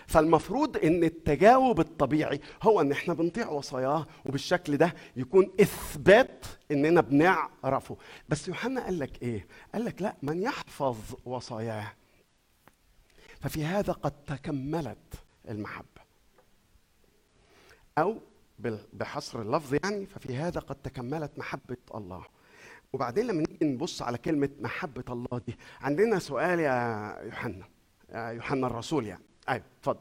فالمفروض 0.07 0.77
إن 0.77 1.03
التجاوب 1.03 1.79
الطبيعي 1.79 2.41
هو 2.63 2.81
إن 2.81 2.91
إحنا 2.91 3.13
بنطيع 3.13 3.49
وصاياه 3.49 4.07
وبالشكل 4.25 4.77
ده 4.77 4.93
يكون 5.15 5.51
إثبات 5.61 6.45
إننا 6.71 7.01
بنعرفه. 7.01 7.97
بس 8.29 8.47
يوحنا 8.47 8.83
قال 8.83 8.99
لك 8.99 9.21
إيه؟ 9.21 9.47
قال 9.73 9.85
لك 9.85 10.01
لا 10.01 10.15
من 10.21 10.41
يحفظ 10.41 10.97
وصاياه. 11.25 11.93
ففي 13.41 13.65
هذا 13.65 13.93
قد 13.93 14.11
تكملت 14.11 15.13
المحبة. 15.49 15.96
أو 17.97 18.17
بحصر 18.93 19.41
اللفظ 19.41 19.77
يعني 19.83 20.05
ففي 20.05 20.35
هذا 20.35 20.59
قد 20.59 20.75
تكملت 20.75 21.39
محبة 21.39 21.77
الله. 21.95 22.25
وبعدين 22.93 23.27
لما 23.27 23.43
نيجي 23.49 23.65
نبص 23.65 24.01
على 24.01 24.17
كلمة 24.17 24.49
محبة 24.59 25.03
الله 25.09 25.41
دي 25.47 25.57
عندنا 25.81 26.19
سؤال 26.19 26.59
يا 26.59 27.19
يوحنا 27.23 27.65
يا 28.09 28.27
يوحنا 28.29 28.67
الرسول 28.67 29.05
يعني. 29.05 29.23
أيوه 29.49 29.63
اتفضل. 29.79 29.99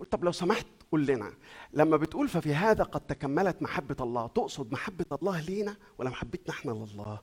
قلت 0.00 0.12
طب 0.12 0.24
لو 0.24 0.32
سمحت 0.32 0.66
قول 0.92 1.06
لنا 1.06 1.32
لما 1.72 1.96
بتقول 1.96 2.28
ففي 2.28 2.54
هذا 2.54 2.84
قد 2.84 3.00
تكملت 3.00 3.62
محبة 3.62 3.96
الله 4.00 4.26
تقصد 4.26 4.72
محبة 4.72 5.06
الله 5.12 5.40
لينا 5.40 5.76
ولا 5.98 6.10
محبتنا 6.10 6.54
إحنا 6.54 6.70
لله؟ 6.70 7.18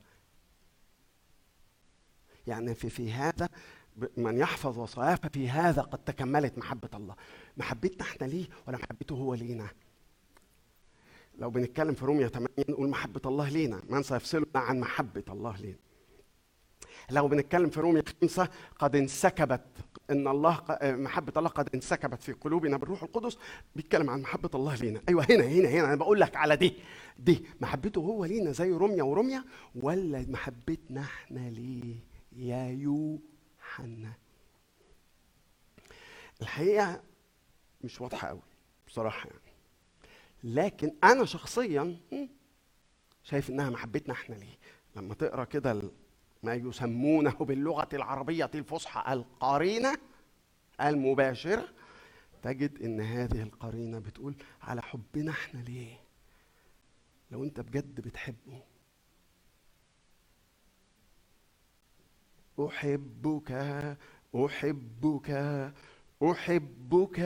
يعني 2.48 2.76
في 2.76 2.90
في 2.90 3.12
هذا 3.12 3.50
من 4.18 4.38
يحفظ 4.38 4.80
وصاياه 4.80 5.16
ففي 5.16 5.50
هذا 5.50 5.82
قد 5.82 6.00
تكملت 6.00 6.58
محبة 6.58 6.90
الله. 6.94 7.16
محبتنا 7.58 8.02
إحنا 8.02 8.26
ليه 8.28 8.46
ولا 8.68 8.78
محبته 8.78 9.16
هو 9.16 9.34
لينا؟ 9.34 9.68
لو 11.40 11.50
بنتكلم 11.50 11.94
في 11.94 12.06
رومية 12.06 12.28
8 12.28 12.50
نقول 12.70 12.90
محبة 12.90 13.22
الله 13.26 13.50
لينا 13.50 13.82
من 13.90 14.04
سيفصلنا 14.04 14.46
عن 14.56 14.80
محبة 14.80 15.24
الله 15.30 15.58
لينا. 15.58 15.78
لو 17.12 17.28
بنتكلم 17.28 17.70
في 17.70 17.80
رومية 17.80 18.04
خمسة 18.22 18.50
قد 18.80 18.96
انسكبت 18.96 19.66
إن 20.10 20.28
الله 20.28 20.62
محبة 20.82 21.34
الله 21.38 21.50
قد 21.50 21.70
انسكبت 21.76 22.22
في 22.22 22.34
قلوبنا 22.34 22.78
بالروح 22.78 23.04
القدس 23.04 23.38
بيتكلم 23.76 24.10
عن 24.10 24.22
محبة 24.22 24.50
الله 24.56 24.76
لينا. 24.76 25.02
أيوه 25.10 25.26
هنا 25.30 25.44
هنا 25.44 25.70
هنا 25.70 25.86
أنا 25.86 25.96
بقول 25.96 26.20
لك 26.20 26.36
على 26.36 26.56
دي 26.56 26.74
دي 27.20 27.46
محبته 27.62 28.00
هو 28.00 28.26
لينا 28.26 28.52
زي 28.52 28.72
روميا 28.72 29.04
وروميا 29.04 29.44
ولا 29.76 30.26
محبتنا 30.30 31.02
إحنا 31.02 31.50
ليه؟ 31.50 31.96
يا 32.36 32.72
يوحنا 33.80 34.14
الحقيقة 36.42 37.04
مش 37.84 38.02
واضحة 38.02 38.28
قوي 38.28 38.42
بصراحة 38.88 39.30
يعني. 39.30 39.42
لكن 40.44 40.96
أنا 41.04 41.26
شخصيا 41.26 42.00
شايف 43.24 43.50
إنها 43.50 43.70
محبتنا 43.70 44.14
إحنا 44.14 44.36
ليه. 44.36 44.58
لما 44.96 45.14
تقرأ 45.14 45.44
كده 45.44 45.82
ما 46.44 46.54
يسمونه 46.56 47.32
باللغة 47.32 47.88
العربية 47.94 48.52
الفصحى 48.56 49.14
القرينة 49.14 49.98
المباشرة 50.82 51.68
تجد 52.44 52.82
إن 52.82 53.02
هذه 53.02 53.42
القرينة 53.44 54.00
بتقول 54.00 54.36
على 54.62 54.82
حبنا 54.82 55.32
إحنا 55.32 55.60
ليه. 55.60 56.00
لو 57.32 57.44
أنت 57.44 57.60
بجد 57.60 58.02
بتحبه 58.02 58.62
أحبك 62.68 63.52
أحبك 64.36 65.30
أحبك 66.24 67.20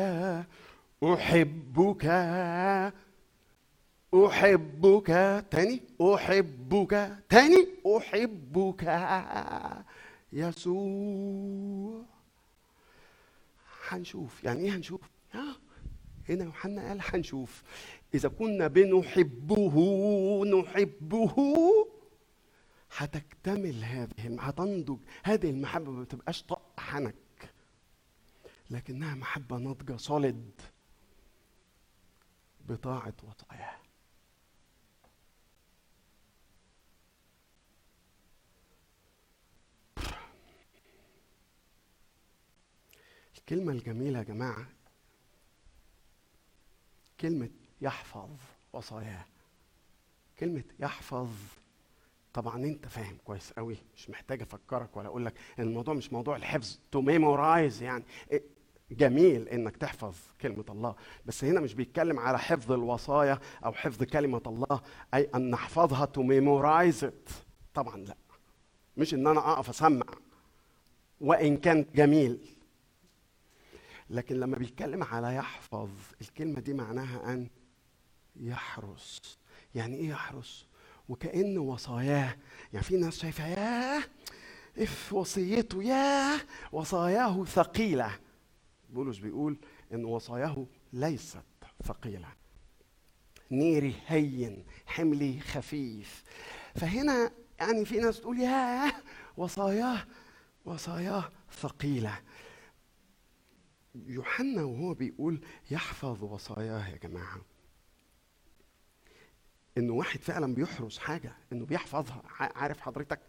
أحبك 1.04 2.06
أحبك. 4.14 5.08
تاني؟ 5.52 5.82
أحبك. 6.02 7.18
تاني؟ 7.30 7.68
أحبك. 7.98 8.84
يسوع. 10.34 12.02
هنشوف. 13.90 14.44
يعني 14.44 14.60
إيه 14.60 14.76
هنشوف؟ 14.76 15.02
هنا 16.30 16.44
يوحنا 16.44 16.88
قال 16.88 17.00
هنشوف. 17.04 17.64
إذا 18.14 18.30
كنا 18.30 18.68
بنحبه 18.68 19.76
نحبه. 20.46 21.36
هتكتمل 22.98 23.84
هذه 23.84 24.38
هتنضج 24.40 25.00
هذه 25.24 25.50
المحبة 25.50 25.92
ما 25.92 26.04
بتبقاش 26.04 26.44
طق 26.44 26.80
حنك. 26.80 27.16
لكنها 28.70 29.16
محبة 29.16 29.58
ناضجة 29.58 29.98
صلد 29.98 30.62
بطاعة 32.70 33.14
وصاياه 33.24 33.78
الكلمة 43.38 43.72
الجميلة 43.72 44.20
يا 44.20 44.24
جماعة 44.24 44.68
كلمة 47.20 47.50
يحفظ 47.82 48.30
وصاياه 48.74 49.26
كلمة 50.40 50.64
يحفظ 50.80 51.30
طبعا 52.36 52.66
أنت 52.66 52.88
فاهم 52.88 53.18
كويس 53.26 53.54
قوي 53.54 53.78
مش 53.96 54.10
محتاج 54.10 54.42
أفكرك 54.42 54.98
ولا 54.98 55.08
أقول 55.08 55.26
لك 55.26 55.34
إن 55.60 55.64
الموضوع 55.64 55.94
مش 55.94 56.14
موضوع 56.14 56.36
الحفظ 56.36 56.80
to 56.92 57.02
memorize 57.02 57.84
يعني. 57.84 58.04
جميل 58.92 59.48
إنك 59.50 59.78
تحفظ 59.78 60.16
كلمة 60.42 60.66
الله 60.70 60.96
بس 61.26 61.44
هنا 61.44 61.60
مش 61.60 61.74
بيتكلم 61.74 62.20
على 62.20 62.40
حفظ 62.40 62.72
الوصايا 62.72 63.40
أو 63.66 63.74
حفظ 63.74 64.04
كلمة 64.04 64.42
الله 64.48 64.82
أي 65.14 65.30
أن 65.36 65.50
نحفظها 65.50 66.06
to 66.06 66.24
memorize 66.24 67.10
طبعا 67.74 67.98
لا 67.98 68.18
مش 68.98 69.14
إن 69.14 69.28
أنا 69.28 69.52
أقف 69.52 69.70
أسمع 69.70 70.06
وإن 71.22 71.58
كان 71.58 71.86
جميل. 71.96 72.40
لكن 74.10 74.40
لما 74.40 74.58
بيتكلم 74.58 75.04
على 75.04 75.36
يحفظ 75.36 75.90
الكلمة 76.22 76.60
دي 76.60 76.74
معناها 76.74 77.34
أن 77.34 77.50
يحرس. 78.36 79.40
يعني 79.76 79.96
إيه 79.96 80.10
يحرس؟ 80.10 80.68
وكأن 81.10 81.58
وصاياه. 81.58 82.38
يعني 82.74 82.86
في 82.86 82.98
ناس 82.98 83.20
شايفة 83.20 83.48
ياه 83.48 84.04
إف 84.78 85.14
وصيته 85.14 85.84
ياه 85.84 86.40
وصاياه 86.72 87.46
ثقيلة. 87.46 88.20
بولس 88.90 89.18
بيقول 89.18 89.58
إن 89.94 90.06
وصاياه 90.06 90.66
ليست 90.94 91.44
ثقيلة. 91.84 92.28
نيري 93.52 93.96
هين 94.08 94.66
حملي 94.86 95.40
خفيف. 95.40 96.24
فهنا 96.76 97.32
يعني 97.60 97.86
في 97.86 98.00
ناس 98.00 98.22
تقول 98.22 98.40
ياه 98.40 98.94
وصاياه 99.38 100.06
وصاياه 100.66 101.32
ثقيلة. 101.52 102.20
يوحنا 103.96 104.64
وهو 104.64 104.94
بيقول 104.94 105.42
يحفظ 105.72 106.24
وصاياه 106.24 106.88
يا 106.90 106.98
جماعة. 106.98 107.42
إنه 109.78 109.94
واحد 109.94 110.22
فعلا 110.22 110.54
بيحرس 110.54 110.98
حاجة 110.98 111.32
إنه 111.52 111.66
بيحفظها 111.66 112.22
عارف 112.40 112.80
حضرتك؟ 112.82 113.20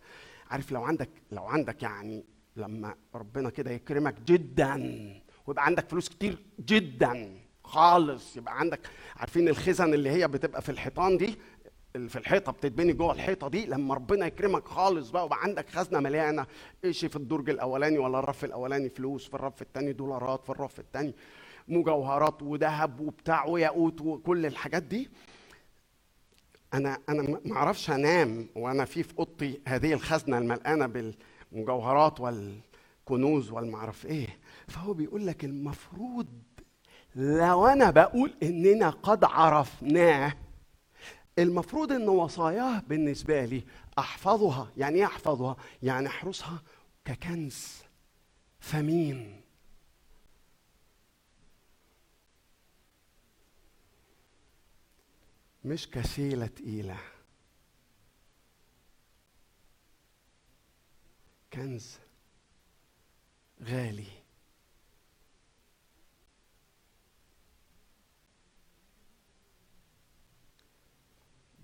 عارف 0.51 0.73
لو 0.73 0.83
عندك 0.83 1.09
لو 1.33 1.45
عندك 1.45 1.83
يعني 1.83 2.25
لما 2.57 2.95
ربنا 3.15 3.51
كده 3.51 3.71
يكرمك 3.71 4.15
جدا 4.27 4.75
ويبقى 5.47 5.65
عندك 5.67 5.89
فلوس 5.91 6.09
كتير 6.09 6.39
جدا 6.61 7.35
خالص 7.65 8.37
يبقى 8.37 8.59
عندك 8.59 8.81
عارفين 9.17 9.49
الخزن 9.49 9.95
اللي 9.95 10.11
هي 10.11 10.29
بتبقى 10.29 10.63
في 10.63 10.69
الحيطان 10.69 11.17
دي؟ 11.17 11.39
اللي 11.97 12.09
في 12.09 12.17
الحيطة 12.19 12.53
بتتبني 12.53 12.93
جوه 12.93 13.13
الحيطة 13.13 13.49
دي 13.49 13.67
لما 13.67 13.95
ربنا 13.95 14.27
يكرمك 14.27 14.69
خالص 14.69 15.11
بقى 15.11 15.23
ويبقى 15.23 15.43
عندك 15.43 15.69
خزنة 15.71 16.01
مليانة 16.01 16.47
إيش 16.85 17.05
في 17.05 17.17
الدرج 17.17 17.51
الأولاني 17.51 17.99
ولا 17.99 18.19
الرف 18.19 18.45
الأولاني؟ 18.45 18.89
فلوس 18.89 19.29
في 19.29 19.35
الرف 19.35 19.63
الثاني 19.63 19.93
دولارات 19.93 20.45
في 20.45 20.51
الرف 20.51 20.81
الثاني 20.81 21.15
مجوهرات 21.69 22.43
وذهب 22.43 23.01
وبتاع 23.01 23.45
وياقوت 23.47 24.01
وكل 24.01 24.47
الحاجات 24.47 24.83
دي. 24.83 25.11
أنا 26.77 26.99
أنا 27.09 27.23
ما- 27.23 27.41
أعرفش 27.57 27.91
انام 27.91 28.47
وأنا 28.57 28.85
في 28.85 29.03
في 29.03 29.15
أوضتي 29.19 29.61
هذه 29.67 29.93
الخزنة 29.93 30.39
الملقانة 30.39 30.87
بالمجوهرات 30.87 32.21
والكنوز 32.21 33.51
والمعرف 33.51 34.07
إيه. 34.07 34.39
فهو 34.69 34.93
بيقول 34.93 35.27
لك 35.27 35.45
المفروض 35.45 36.27
لو 37.17 37.67
أنا 37.67 37.91
بقول 37.91 38.35
إننا 38.43 38.91
قد 38.91 39.25
عرفناه 39.25 40.33
المفروض 41.39 41.93
إن 41.93 42.09
وصاياه 42.09 42.83
بالنسبة 42.89 43.45
لي 43.45 43.65
أحفظها. 43.99 44.71
يعني 44.77 44.99
إيه 44.99 45.05
أحفظها؟ 45.05 45.57
يعني 45.83 46.07
أحرسها 46.07 46.63
ككنز. 47.05 47.83
ثمين 48.63 49.41
مش 55.67 55.91
كسيلة 55.91 56.47
تقيلة. 56.47 56.99
كنز 61.53 61.99
غالي. 63.63 64.07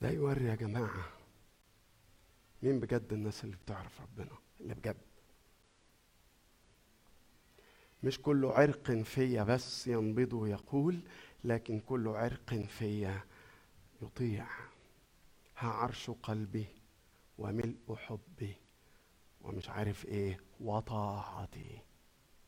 ده 0.01 0.11
يوري 0.11 0.45
يا 0.45 0.55
جماعة 0.55 1.09
مين 2.63 2.81
بجد 2.81 3.13
الناس 3.13 3.45
اللي 3.45 3.57
بتعرف 3.57 4.01
ربنا 4.01 4.39
اللي 4.61 4.75
بجد. 4.75 4.97
مش 8.03 8.19
كل 8.21 8.45
عرق 8.45 8.91
فيا 8.93 9.43
بس 9.43 9.87
ينبض 9.87 10.33
ويقول 10.33 11.01
لكن 11.45 11.81
كل 11.81 12.09
عرق 12.09 12.55
فيا 12.55 13.21
يطيع. 14.03 14.47
ها 15.57 15.69
عرش 15.69 16.11
قلبي 16.11 16.67
وملء 17.39 17.95
حبي 17.97 18.57
ومش 19.41 19.69
عارف 19.69 20.05
إيه 20.05 20.41
وطاعتي 20.61 21.79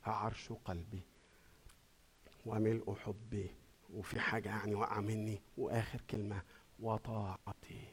ها 0.04 0.12
عرش 0.12 0.52
قلبي 0.52 1.02
وملء 2.46 2.94
حبي 2.94 3.50
وفي 3.94 4.20
حاجة 4.20 4.48
يعني 4.48 4.74
وقع 4.74 5.00
مني 5.00 5.42
وآخر 5.56 6.00
كلمة 6.10 6.42
وطاعتي. 6.80 7.88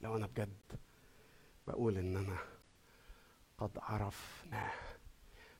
لو 0.00 0.16
أنا 0.16 0.26
بجد 0.26 0.80
بقول 1.66 1.98
إن 1.98 2.16
أنا 2.16 2.38
قد 3.58 3.78
عرفناه. 3.78 4.72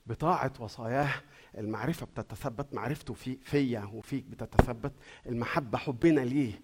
بطاعة 0.07 0.53
وصاياه 0.61 1.15
المعرفة 1.59 2.07
بتتثبت 2.07 2.75
معرفته 2.75 3.15
في 3.15 3.37
فيا 3.37 3.85
وفيك 3.93 4.25
بتتثبت 4.25 4.93
المحبة 5.27 5.79
حبنا 5.79 6.21
ليه 6.21 6.61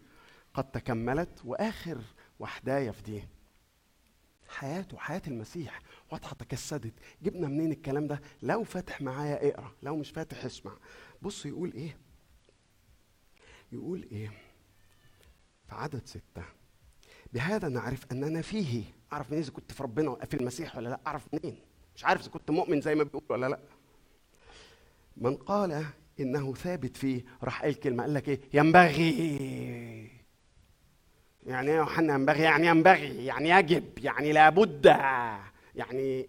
قد 0.54 0.70
تكملت 0.70 1.40
وآخر 1.44 1.98
وحداية 2.38 2.90
في 2.90 3.02
دي 3.02 3.22
حياته 4.48 4.98
حياة 4.98 5.22
المسيح 5.26 5.80
واضحة 6.12 6.34
تجسدت. 6.34 6.92
جبنا 7.22 7.48
منين 7.48 7.72
الكلام 7.72 8.06
ده؟ 8.06 8.20
لو 8.42 8.64
فاتح 8.64 9.00
معايا 9.00 9.48
اقرأ 9.50 9.72
لو 9.82 9.96
مش 9.96 10.10
فاتح 10.10 10.44
اسمع. 10.44 10.72
بص 11.22 11.46
يقول 11.46 11.72
إيه؟ 11.72 11.96
يقول 13.72 14.02
إيه؟ 14.12 14.28
في 15.68 15.74
عدد 15.74 16.06
ستة. 16.06 16.44
بهذا 17.32 17.68
نعرف 17.68 18.12
أننا 18.12 18.42
فيه. 18.42 18.84
أعرف 19.12 19.30
منين 19.30 19.42
إذا 19.42 19.52
كنت 19.52 19.72
في 19.72 19.82
ربنا 19.82 20.14
في 20.24 20.34
المسيح 20.34 20.76
ولا 20.76 20.88
لأ؟ 20.88 21.00
أعرف 21.06 21.28
منين؟ 21.34 21.58
مش 21.98 22.04
عارف 22.04 22.20
إذا 22.20 22.30
كنت 22.30 22.50
مؤمن 22.50 22.80
زي 22.80 22.94
ما 22.94 23.04
بيقول 23.04 23.22
ولا 23.28 23.46
لأ. 23.46 23.58
من 25.16 25.36
قال 25.36 25.84
إنه 26.20 26.54
ثابت 26.54 26.96
فيه 26.96 27.24
راح 27.42 27.62
قال 27.62 27.80
كلمة 27.80 28.02
قال 28.02 28.14
لك 28.14 28.28
إيه؟ 28.28 28.40
ينبغي. 28.52 30.10
يعني 31.46 31.70
إيه 31.70 31.76
يوحنا؟ 31.76 32.14
ينبغي. 32.14 32.42
يعني 32.42 32.66
ينبغي. 32.66 33.24
يعني 33.24 33.48
يجب. 33.48 33.98
يعني 33.98 34.32
لابد 34.32 34.86
يعني 35.74 36.28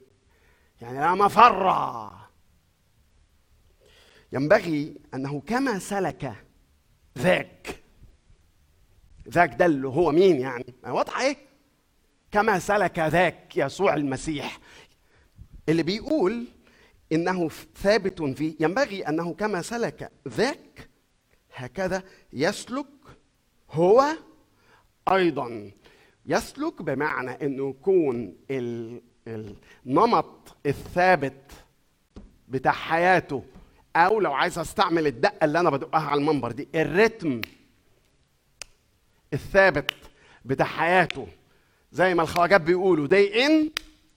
يعني 0.81 0.99
لا 0.99 1.15
مفر. 1.15 2.11
ينبغي 4.33 4.95
أنه 5.13 5.41
كما 5.41 5.79
سلك 5.79 6.33
ذاك. 7.17 7.83
ذاك 9.29 9.53
ده 9.53 9.65
اللي 9.65 9.87
هو 9.87 10.11
مين 10.11 10.39
يعني؟ 10.39 10.65
واضحة 10.83 11.21
إيه؟ 11.21 11.37
كما 12.31 12.59
سلك 12.59 12.99
ذاك 12.99 13.57
يسوع 13.57 13.93
المسيح. 13.93 14.59
اللي 15.69 15.83
بيقول 15.83 16.45
إنه 17.11 17.49
ثابت 17.75 18.21
فيه 18.23 18.55
ينبغي 18.59 19.01
أنه 19.07 19.33
كما 19.33 19.61
سلك 19.61 20.11
ذاك 20.27 20.89
هكذا 21.55 22.03
يسلك 22.33 22.85
هو 23.71 24.05
أيضا. 25.11 25.71
يسلك 26.25 26.81
بمعنى 26.81 27.31
إنه 27.31 27.69
يكون 27.69 28.35
ال- 28.51 29.01
النمط 29.85 30.57
الثابت 30.65 31.51
بتاع 32.47 32.71
حياته 32.71 33.43
أو 33.95 34.19
لو 34.19 34.33
عايز 34.33 34.59
أستعمل 34.59 35.07
الدقة 35.07 35.45
اللي 35.45 35.59
أنا 35.59 35.69
بدقها 35.69 36.01
على 36.01 36.19
المنبر 36.21 36.51
دي 36.51 36.67
الريتم 36.75 37.41
الثابت 39.33 39.91
بتاع 40.45 40.65
حياته. 40.65 41.27
زي 41.91 42.15
ما 42.15 42.21
الخواجات 42.23 42.61
بيقولوا 42.61 43.07
day 43.07 43.45
in 43.45 43.69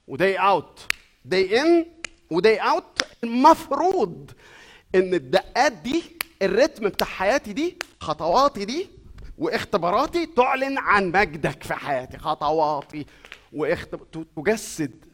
و 0.08 0.15
day 0.15 0.36
out 0.36 0.88
day 1.24 1.60
in 1.60 1.86
و 2.30 2.37
day 2.37 2.56
out 2.58 3.02
المفروض 3.24 4.30
إن 4.94 5.14
الدقات 5.14 5.72
دي 5.72 6.02
الريتم 6.42 6.88
بتاع 6.88 7.06
حياتي 7.06 7.52
دي 7.52 7.78
خطواتي 8.00 8.64
دي 8.64 8.88
واختباراتي 9.38 10.26
تعلن 10.26 10.78
عن 10.78 11.06
مجدك 11.08 11.62
في 11.62 11.74
حياتي. 11.74 12.18
خطواتي 12.18 13.06
واختب... 13.52 14.10
ت- 14.10 14.26
تجسد. 14.36 15.04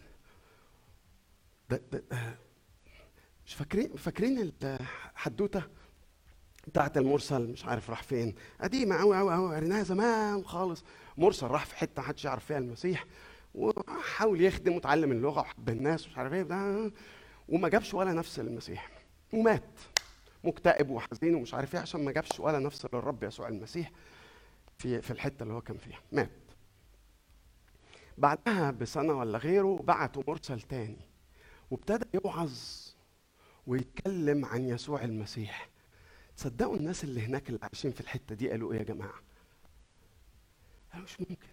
ده 1.71 1.81
ده- 1.93 2.05
مش 3.47 3.55
فاكرين 3.55 3.97
فاكرين 3.97 4.53
الحدوته 4.63 5.63
بتاعت 6.67 6.97
المرسل؟ 6.99 7.43
مش 7.47 7.65
عارف 7.65 7.91
راح 7.91 8.03
فين. 8.03 8.35
قديمة 8.61 8.97
قوي 8.97 9.19
قوي 9.19 9.35
قوي 9.35 9.57
قريناها 9.57 9.83
زمان 9.83 10.45
خالص. 10.45 10.85
مرسل 11.19 11.47
راح 11.47 11.67
في 11.67 11.77
حتة 11.77 12.03
محدش 12.03 12.25
يعرف 12.25 12.45
فيها 12.45 12.59
المسيح. 12.59 13.05
وحاول 13.59 14.41
يخدم 14.41 14.73
وتعلم 14.77 15.13
اللغة 15.13 15.41
وحب 15.41 15.69
الناس 15.69 16.07
ومش 16.07 16.19
عارف 16.19 16.33
إيه 16.33 16.43
ده 16.43 16.93
وما 17.49 17.69
جابش 17.69 17.95
ولا 17.95 18.13
نفس 18.13 18.39
للمسيح. 18.41 18.91
ومات. 19.33 19.79
مكتئب 20.45 20.91
وحزين 20.91 21.35
ومش 21.35 21.55
عارف 21.55 21.75
إيه 21.75 21.81
عشان 21.81 22.05
ما 22.05 22.13
جابش 22.13 22.41
ولا 22.41 22.59
نفس 22.59 22.87
للرب 22.95 23.23
يسوع 23.25 23.49
المسيح 23.49 23.91
في 24.79 25.03
في 25.03 25.11
الحتة 25.11 25.43
اللي 25.43 25.55
هو 25.55 25.61
كان 25.61 25.77
فيها. 25.77 26.01
مات. 26.13 26.31
بعدها 28.19 28.71
بسنة 28.71 29.13
ولا 29.13 29.39
غيره 29.39 29.77
بعتوا 29.85 30.23
مرسل 30.29 30.61
تاني 30.61 30.99
وابتدى 31.71 32.05
يوعظ 32.15 32.53
ويتكلم 33.67 34.45
عن 34.45 34.69
يسوع 34.69 35.05
المسيح. 35.05 35.69
تصدقوا 36.37 36.77
الناس 36.77 37.05
اللي 37.05 37.27
هناك 37.27 37.49
اللي 37.49 37.61
عايشين 37.63 37.91
في 37.93 38.01
الحتة 38.01 38.35
دي 38.35 38.51
قالوا 38.51 38.73
إيه 38.73 38.79
يا 38.79 38.85
جماعة؟ 38.85 39.15
قالوا 40.93 41.05
مش 41.05 41.21
ممكن. 41.21 41.49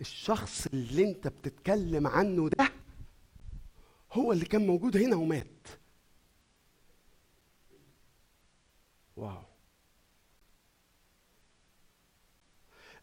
الشخص 0.00 0.66
اللي 0.66 1.04
انت 1.10 1.28
بتتكلم 1.28 2.06
عنه 2.06 2.48
ده 2.48 2.72
هو 4.12 4.32
اللي 4.32 4.44
كان 4.44 4.66
موجود 4.66 4.96
هنا 4.96 5.16
ومات. 5.16 5.68
واو. 9.16 9.42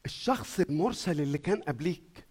الشخص 0.06 0.60
المرسل 0.60 1.22
اللي 1.22 1.38
كان 1.38 1.62
قبليك 1.62 2.28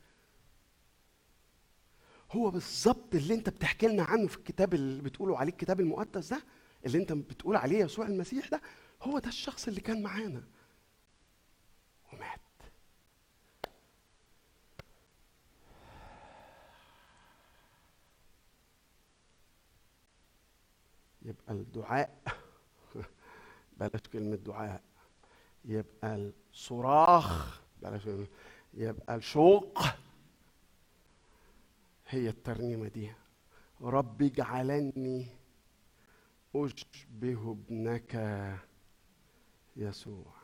هو 2.33 2.51
بالظبط 2.51 3.15
اللي 3.15 3.35
انت 3.35 3.49
بتحكي 3.49 3.87
لنا 3.89 4.03
عنه 4.03 4.27
في 4.29 4.37
الكتاب 4.37 4.75
اللي 4.75 5.03
بتقولوا 5.03 5.39
عليه 5.39 5.53
الكتاب 5.53 5.81
المقدس 5.81 6.29
ده 6.31 6.43
اللي 6.87 6.99
انت 6.99 7.13
بتقول 7.13 7.57
عليه 7.57 7.79
يسوع 7.85 8.07
المسيح 8.07 8.49
ده 8.49 8.61
هو 9.03 9.19
ده 9.19 9.29
الشخص 9.29 9.69
اللي 9.69 9.81
كان 9.81 10.03
معانا 10.03 10.45
ومات. 12.13 12.41
الدعاء 21.51 22.23
بلاش 23.81 24.01
كلمة 24.13 24.37
دعاء. 24.37 24.83
يبقى 25.65 26.33
الصراخ 26.53 27.61
بلاش 27.83 28.09
يبقى 28.75 29.17
الشوق. 29.17 29.79
هي 32.09 32.29
الترنيمة 32.29 32.89
دي. 32.89 33.13
رب 33.81 34.23
اجعلني 34.23 35.27
أشبه 36.55 37.51
ابنك 37.53 38.15
يسوع. 39.77 40.37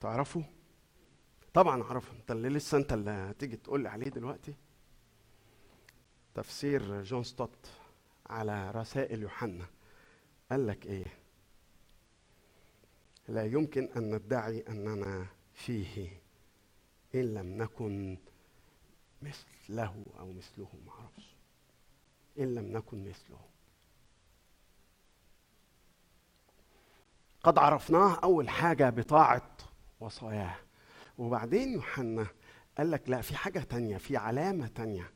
تعرفوا؟ 0.00 0.42
طبعا 1.54 1.82
أعرفه. 1.82 2.12
أنت 2.12 2.30
اللي 2.30 2.48
لسه 2.48 2.78
أنت 2.78 2.92
اللي 2.92 3.10
هتيجي 3.10 3.56
تقول 3.56 3.82
لي 3.82 3.88
عليه 3.88 4.08
دلوقتي؟ 4.08 4.54
تفسير 6.34 7.02
جون 7.02 7.24
ستوت 7.24 7.66
على 8.26 8.70
رسائل 8.70 9.22
يوحنا. 9.22 9.66
قال 10.50 10.66
لك 10.66 10.86
إيه؟ 10.86 11.06
لا 13.28 13.44
يمكن 13.44 13.88
أن 13.96 14.14
ندعي 14.14 14.60
أننا 14.68 15.26
فيه 15.52 16.20
إن 17.14 17.34
لم 17.34 17.62
نكن 17.62 18.18
مثله 19.22 20.04
أو 20.18 20.32
مثله 20.32 20.68
ما 20.86 20.92
أعرفش. 20.92 21.34
إن 22.38 22.54
لم 22.54 22.76
نكن 22.76 23.08
مثله. 23.08 23.40
قد 27.42 27.58
عرفناه 27.58 28.14
أول 28.14 28.48
حاجة 28.48 28.90
بطاعة 28.90 29.56
وصاياه. 30.00 30.56
وبعدين 31.18 31.72
يوحنا 31.72 32.26
قال 32.78 32.90
لك 32.90 33.08
لا 33.08 33.20
في 33.20 33.36
حاجة 33.36 33.58
تانية 33.60 33.96
في 33.96 34.16
علامة 34.16 34.66
تانية 34.66 35.12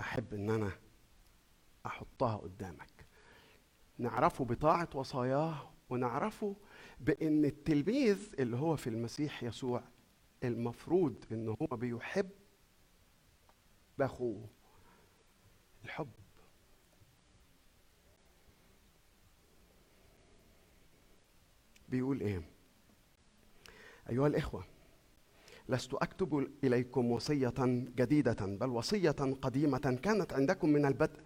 أحب 0.00 0.34
إن 0.34 0.50
أنا 0.50 0.70
أحطها 1.86 2.36
قدامك. 2.36 3.06
نعرفه 3.98 4.44
بطاعة 4.44 4.88
وصاياه 4.94 5.70
ونعرفه 5.90 6.56
بإن 7.00 7.44
التلميذ 7.44 8.34
اللي 8.38 8.56
هو 8.56 8.76
في 8.76 8.86
المسيح 8.90 9.42
يسوع 9.42 9.82
المفروض 10.44 11.24
إن 11.32 11.48
هو 11.48 11.76
بيحب 11.76 12.30
باخوه 13.98 14.48
الحب. 15.84 16.10
بيقول 21.88 22.20
إيه؟ 22.20 22.42
أيها 24.10 24.26
الإخوة 24.26 24.64
لست 25.68 25.94
أكتب 25.94 26.48
إليكم 26.64 27.10
وصية 27.10 27.54
جديدة 27.96 28.46
بل 28.46 28.68
وصية 28.68 29.10
قديمة 29.42 29.98
كانت 30.02 30.32
عندكم 30.32 30.68
من 30.68 30.86
البدء. 30.86 31.20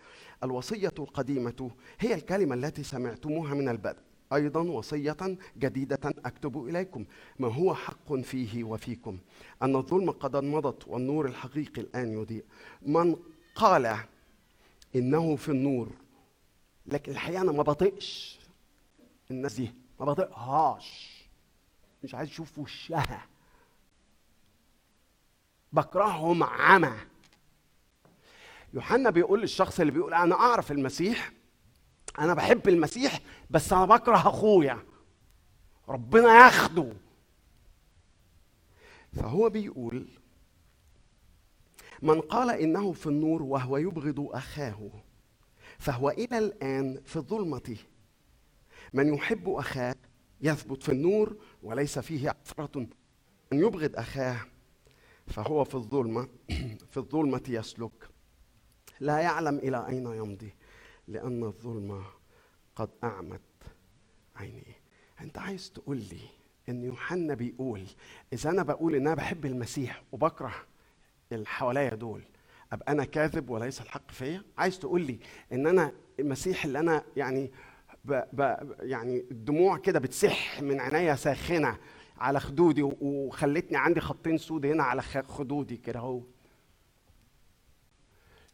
الوصية 0.44 0.94
القديمة 0.98 1.70
هي 1.98 2.14
الكلمة 2.14 2.54
التي 2.54 2.82
سمعتموها 2.82 3.54
من 3.54 3.68
البدء. 3.68 3.98
أيضا 4.32 4.60
وصية 4.60 5.16
جديدة 5.58 6.00
أكتب 6.04 6.66
إليكم. 6.66 7.04
ما 7.38 7.48
هو 7.48 7.74
حق 7.74 8.14
فيه 8.14 8.64
وفيكم؟ 8.64 9.18
أن 9.62 9.76
الظلم 9.76 10.10
قد 10.10 10.36
مضت 10.36 10.88
والنور 10.88 11.26
الحقيقي 11.26 11.82
الآن 11.82 12.12
يضيء. 12.12 12.44
من 12.82 13.16
قال 13.54 13.96
إنه 14.96 15.36
في 15.36 15.48
النور 15.48 15.92
لكن 16.86 17.12
الحقيقة 17.12 17.40
أنا 17.42 17.52
ما 17.52 17.62
بطيقش. 17.62 18.38
الناس 19.30 19.54
دي 19.54 19.74
ما 20.00 20.06
بطيقهاش. 20.06 21.20
مش 22.04 22.14
عايز 22.14 22.28
أشوف 22.28 22.58
وشها. 22.58 23.26
بكرههم 25.72 26.42
عمى. 26.42 26.96
يوحنا 28.74 29.10
بيقول 29.10 29.40
للشخص 29.40 29.80
اللي 29.80 29.92
بيقول 29.92 30.14
أنا 30.14 30.34
أعرف 30.34 30.72
المسيح 30.72 31.32
أنا 32.18 32.34
بحب 32.34 32.68
المسيح 32.68 33.20
بس 33.50 33.72
أنا 33.72 33.84
بكره 33.84 34.16
أخويا. 34.16 34.78
ربنا 35.88 36.34
ياخده. 36.44 36.92
فهو 39.12 39.48
بيقول 39.50 40.08
من 42.02 42.20
قال 42.20 42.50
إنه 42.50 42.92
في 42.92 43.06
النور 43.06 43.42
وهو 43.42 43.76
يبغض 43.76 44.20
أخاه 44.20 44.90
فهو 45.78 46.10
إلى 46.10 46.38
الآن 46.38 47.00
في 47.04 47.16
الظلمه 47.16 47.76
من 48.92 49.14
يحب 49.14 49.48
أخاه 49.48 49.96
يثبت 50.40 50.82
في 50.82 50.92
النور 50.92 51.36
وليس 51.62 51.98
فيه 51.98 52.30
عفرة. 52.30 52.86
من 53.52 53.58
يبغض 53.58 53.96
أخاه 53.96 54.40
فهو 55.30 55.64
في 55.64 55.74
الظلمة 55.74 56.28
في 56.90 56.96
الظلمة 56.96 57.42
يسلك. 57.48 58.08
لا 59.00 59.18
يعلم 59.18 59.58
إلى 59.58 59.86
أين 59.88 60.06
يمضي 60.06 60.54
لأن 61.08 61.44
الظلمة 61.44 62.02
قد 62.76 62.90
أعمت 63.04 63.40
عينيه 64.36 64.80
أنت 65.20 65.38
عايز 65.38 65.70
تقول 65.72 65.96
لي 65.96 66.20
إن 66.68 66.84
يوحنا 66.84 67.34
بيقول 67.34 67.86
إذا 68.32 68.50
أنا 68.50 68.62
بقول 68.62 68.94
إن 68.94 69.06
أنا 69.06 69.14
بحب 69.14 69.46
المسيح 69.46 70.02
وبكره 70.12 70.54
اللي 71.32 71.46
حواليا 71.46 71.94
دول 71.94 72.22
أبقى 72.72 72.92
أنا 72.92 73.04
كاذب 73.04 73.50
وليس 73.50 73.80
الحق 73.80 74.10
فيا؟ 74.10 74.42
عايز 74.58 74.78
تقول 74.78 75.02
لي 75.02 75.18
إن 75.52 75.66
أنا 75.66 75.92
المسيح 76.20 76.64
اللي 76.64 76.78
أنا 76.78 77.02
يعني 77.16 77.50
ب 78.04 78.22
ب 78.32 78.56
يعني 78.80 79.24
الدموع 79.30 79.76
كده 79.78 79.98
بتسح 79.98 80.62
من 80.62 80.80
عينيا 80.80 81.14
ساخنة 81.14 81.78
على 82.20 82.40
خدودي 82.40 82.82
وخلتني 82.82 83.76
عندي 83.76 84.00
خطين 84.00 84.38
سود 84.38 84.66
هنا 84.66 84.82
على 84.82 85.02
خدودي 85.02 85.76
كده 85.76 85.98
اهو. 85.98 86.22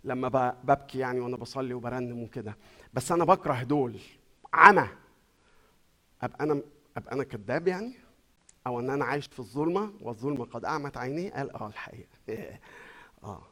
لما 0.04 0.28
ببكي 0.64 0.98
يعني 0.98 1.20
وأنا 1.20 1.36
بصلي 1.36 1.74
وبرنم 1.74 2.22
وكده. 2.22 2.56
بس 2.94 3.12
أنا 3.12 3.24
بكره 3.24 3.62
دول. 3.62 4.00
عمى 4.52 4.88
أبقى 6.22 6.44
أنا 6.44 6.62
أبقى 6.96 7.12
أنا 7.14 7.24
كذاب 7.24 7.68
يعني؟ 7.68 7.94
أو 8.66 8.80
إن 8.80 8.90
أنا 8.90 9.04
عايش 9.04 9.26
في 9.26 9.38
الظلمة 9.38 9.92
والظلمة 10.00 10.44
قد 10.44 10.64
أعمت 10.64 10.96
عينيه 10.96 11.30
قال 11.32 11.50
آه 11.50 11.66
الحقيقة. 11.66 12.08
آه. 13.24 13.42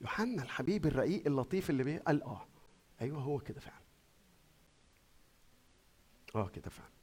يوحنا 0.00 0.42
الحبيب 0.42 0.86
الرقيق 0.86 1.22
اللطيف 1.26 1.70
اللي 1.70 1.84
بيه 1.84 1.98
قال 2.06 2.22
آه. 2.22 2.46
أيوه 3.00 3.18
هو 3.20 3.38
كده 3.38 3.60
فعلا. 3.60 3.80
آه 6.34 6.48
كده 6.48 6.70
فعلا. 6.70 6.95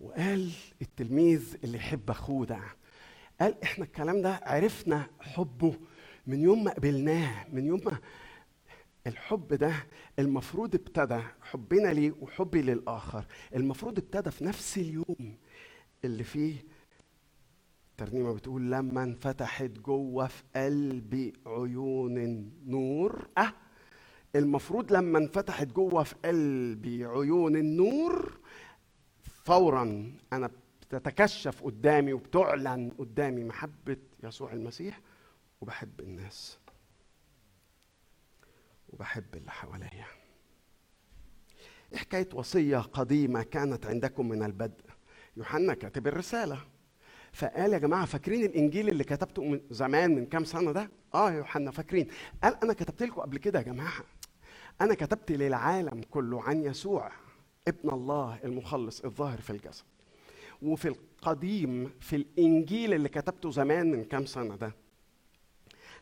وقال 0.00 0.50
التلميذ 0.82 1.56
اللي 1.64 1.76
يحب 1.78 2.10
أخوه 2.10 2.46
ده 2.46 2.60
قال 3.40 3.62
إحنا 3.62 3.84
الكلام 3.84 4.22
ده 4.22 4.40
عرفنا 4.42 5.06
حبه 5.20 5.74
من 6.26 6.40
يوم 6.40 6.64
ما 6.64 6.70
قبلناه 6.72 7.46
من 7.52 7.66
يوم 7.66 7.80
ما 7.84 7.98
الحب 9.06 9.54
ده 9.54 9.74
المفروض 10.18 10.74
ابتدى 10.74 11.20
حبنا 11.42 11.88
ليه 11.88 12.12
وحبي 12.20 12.62
للآخر 12.62 13.24
المفروض 13.54 13.98
ابتدى 13.98 14.30
في 14.30 14.44
نفس 14.44 14.78
اليوم 14.78 15.36
اللي 16.04 16.24
فيه 16.24 16.54
الترنيمه 17.90 18.32
بتقول 18.34 18.70
لما 18.72 19.02
انفتحت 19.02 19.70
جوه 19.70 20.26
في 20.26 20.42
قلبي 20.56 21.32
عيون 21.46 22.18
النور 22.18 23.28
آه 23.38 23.52
المفروض 24.36 24.92
لما 24.92 25.18
انفتحت 25.18 25.66
جوه 25.66 26.02
في 26.02 26.14
قلبي 26.24 27.04
عيون 27.04 27.56
النور 27.56 28.40
فورا 29.50 30.12
أنا 30.32 30.50
بتتكشف 30.82 31.62
قدامي 31.62 32.12
وبتعلن 32.12 32.90
قدامي 32.98 33.44
محبة 33.44 33.96
يسوع 34.24 34.52
المسيح 34.52 35.00
وبحب 35.60 36.00
الناس 36.00 36.58
وبحب 38.88 39.34
اللي 39.34 39.50
حواليا. 39.50 40.04
حكاية 41.96 42.28
وصية 42.34 42.78
قديمة 42.78 43.42
كانت 43.42 43.86
عندكم 43.86 44.28
من 44.28 44.42
البدء؟ 44.42 44.84
يوحنا 45.36 45.74
كاتب 45.74 46.06
الرسالة. 46.06 46.58
فقال 47.32 47.72
يا 47.72 47.78
جماعة 47.78 48.04
فاكرين 48.06 48.44
الإنجيل 48.44 48.88
اللي 48.88 49.04
كتبته 49.04 49.44
من 49.44 49.60
زمان 49.70 50.14
من 50.14 50.26
كام 50.26 50.44
سنة 50.44 50.72
ده؟ 50.72 50.90
آه 51.14 51.30
يا 51.30 51.36
يوحنا 51.36 51.70
فاكرين. 51.70 52.08
قال 52.42 52.56
أنا 52.62 52.72
كتبت 52.72 53.02
لكم 53.02 53.20
قبل 53.20 53.38
كده 53.38 53.58
يا 53.58 53.64
جماعة 53.64 54.04
أنا 54.80 54.94
كتبت 54.94 55.32
للعالم 55.32 56.00
كله 56.10 56.42
عن 56.42 56.64
يسوع. 56.64 57.12
ابن 57.70 57.90
الله 57.90 58.38
المخلص 58.44 59.00
الظاهر 59.00 59.40
في 59.40 59.50
الجسد. 59.50 59.84
وفي 60.62 60.88
القديم 60.88 61.90
في 62.00 62.16
الإنجيل 62.16 62.94
اللي 62.94 63.08
كتبته 63.08 63.50
زمان 63.50 63.90
من 63.90 64.04
كام 64.04 64.26
سنة 64.26 64.56
ده 64.56 64.72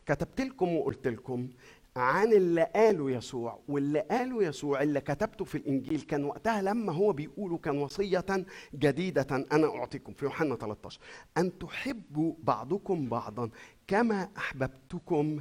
كتبت 0.05 0.41
لكم 0.41 0.75
وقلت 0.75 1.07
لكم 1.07 1.47
عن 1.95 2.33
اللي 2.33 2.63
قاله 2.75 3.11
يسوع 3.11 3.59
واللي 3.67 3.99
قاله 3.99 4.43
يسوع 4.43 4.81
اللي 4.81 5.01
كتبته 5.01 5.45
في 5.45 5.55
الإنجيل 5.55 6.01
كان 6.01 6.23
وقتها 6.23 6.61
لما 6.61 6.93
هو 6.93 7.13
بيقوله 7.13 7.57
كان 7.57 7.77
وصية 7.77 8.25
جديدة 8.75 9.27
أنا 9.51 9.67
أعطيكم 9.67 10.13
في 10.13 10.25
يوحنا 10.25 10.55
13 10.55 10.99
أن 11.37 11.57
تحبوا 11.59 12.33
بعضكم 12.43 13.09
بعضا 13.09 13.49
كما 13.87 14.29
أحببتكم 14.37 15.39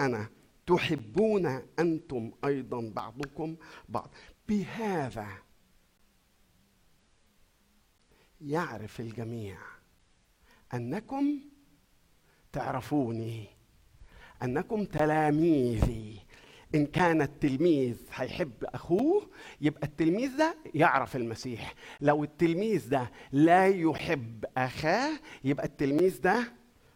أنا. 0.00 0.28
تحبون 0.66 1.62
أنتم 1.78 2.30
أيضا 2.44 2.92
بعضكم 2.96 3.56
بعض. 3.88 4.10
بهذا 4.48 5.26
يعرف 8.40 9.00
الجميع. 9.00 9.58
أنكم 10.74 11.38
تعرفوني. 12.52 13.46
أنكم 14.42 14.84
تلاميذي. 14.84 16.18
إن 16.74 16.86
كان 16.86 17.22
التلميذ 17.22 17.96
هيحب 18.14 18.64
أخوه 18.64 19.30
يبقى 19.60 19.86
التلميذ 19.86 20.36
ده 20.36 20.56
يعرف 20.74 21.16
المسيح. 21.16 21.74
لو 22.00 22.24
التلميذ 22.24 22.88
ده 22.88 23.10
لا 23.32 23.66
يحب 23.66 24.44
أخاه 24.56 25.10
يبقى 25.44 25.66
التلميذ 25.66 26.20
ده 26.20 26.52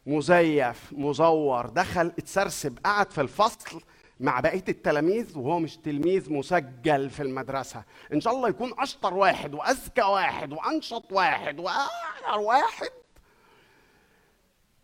مزيف 0.07 0.93
مزور 0.93 1.66
دخل 1.66 2.07
اتسرسب 2.07 2.78
قعد 2.84 3.11
في 3.12 3.20
الفصل 3.20 3.82
مع 4.20 4.40
بقية 4.40 4.64
التلاميذ 4.68 5.38
وهو 5.38 5.58
مش 5.58 5.76
تلميذ 5.76 6.32
مسجل 6.32 7.10
في 7.10 7.22
المدرسة. 7.22 7.84
إن 8.12 8.20
شاء 8.20 8.34
الله 8.36 8.48
يكون 8.48 8.72
أشطر 8.78 9.14
واحد 9.14 9.54
وأذكى 9.54 10.02
واحد 10.02 10.52
وأنشط 10.52 11.12
واحد 11.12 11.58
واعلى 11.60 12.42
واحد. 12.44 12.90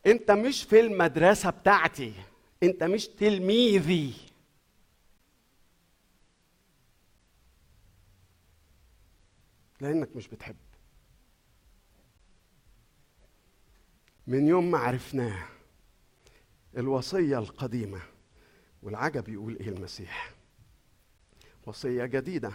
أنت 0.06 0.30
مش 0.30 0.62
في 0.62 0.80
المدرسة 0.80 1.50
بتاعتي 1.50 2.12
أنت 2.62 2.84
مش 2.84 3.08
تلميذي. 3.08 4.14
لأنك 9.80 10.16
مش 10.16 10.28
بتحب. 10.28 10.56
من 14.26 14.48
يوم 14.48 14.70
ما 14.70 14.78
عرفناه 14.78 15.44
الوصية 16.76 17.38
القديمة. 17.38 18.00
والعجب 18.88 19.28
يقول 19.28 19.56
إيه 19.56 19.68
المسيح؟ 19.68 20.34
وصية 21.66 22.04
جديدة. 22.04 22.52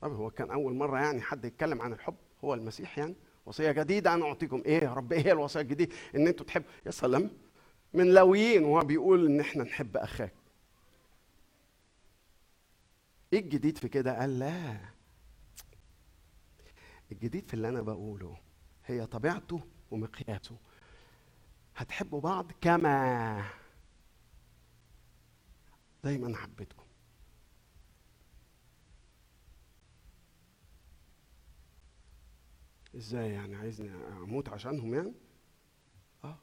طب 0.00 0.12
هو 0.12 0.30
كان 0.30 0.50
أول 0.50 0.74
مرة 0.74 0.98
يعني 0.98 1.20
حد 1.20 1.44
يتكلم 1.44 1.82
عن 1.82 1.92
الحب؟ 1.92 2.14
هو 2.44 2.54
المسيح 2.54 2.98
يعني؟ 2.98 3.14
وصية 3.46 3.72
جديدة 3.72 4.14
أنا 4.14 4.24
أعطيكم. 4.24 4.62
إيه 4.66 4.84
يا 4.84 4.94
رب؟ 4.94 5.12
إيه 5.12 5.20
هي 5.26 5.32
الوصية 5.32 5.60
الجديدة؟ 5.60 5.96
إن 6.14 6.26
أنتوا 6.26 6.46
تحبوا 6.46 6.68
يا 6.86 6.90
سلام. 6.90 7.30
من 7.94 8.14
لويين 8.14 8.64
وهو 8.64 8.84
بيقول 8.84 9.26
إن 9.26 9.40
إحنا 9.40 9.64
نحب 9.64 9.96
أخاك. 9.96 10.34
إيه 13.32 13.40
الجديد 13.40 13.78
في 13.78 13.88
كده؟ 13.88 14.18
قال 14.20 14.38
لا. 14.38 14.76
الجديد 17.12 17.48
في 17.48 17.54
اللي 17.54 17.68
أنا 17.68 17.82
بقوله 17.82 18.36
هي 18.86 19.06
طبيعته 19.06 19.60
ومقياسه. 19.90 20.56
هتحبوا 21.76 22.20
بعض 22.20 22.52
كما 22.60 23.44
زي 26.04 26.18
ما 26.18 26.26
أنا 26.26 26.36
حبيتكم. 26.36 26.84
إزاي 32.96 33.32
يعني؟ 33.32 33.56
عايزني 33.56 33.90
أموت 34.22 34.48
عشانهم 34.48 34.94
يعني؟ 34.94 35.12
آه. 36.24 36.38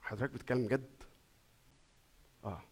حضرتك 0.00 0.32
بتتكلم 0.34 0.68
جد؟ 0.68 0.90
آه. 2.44 2.62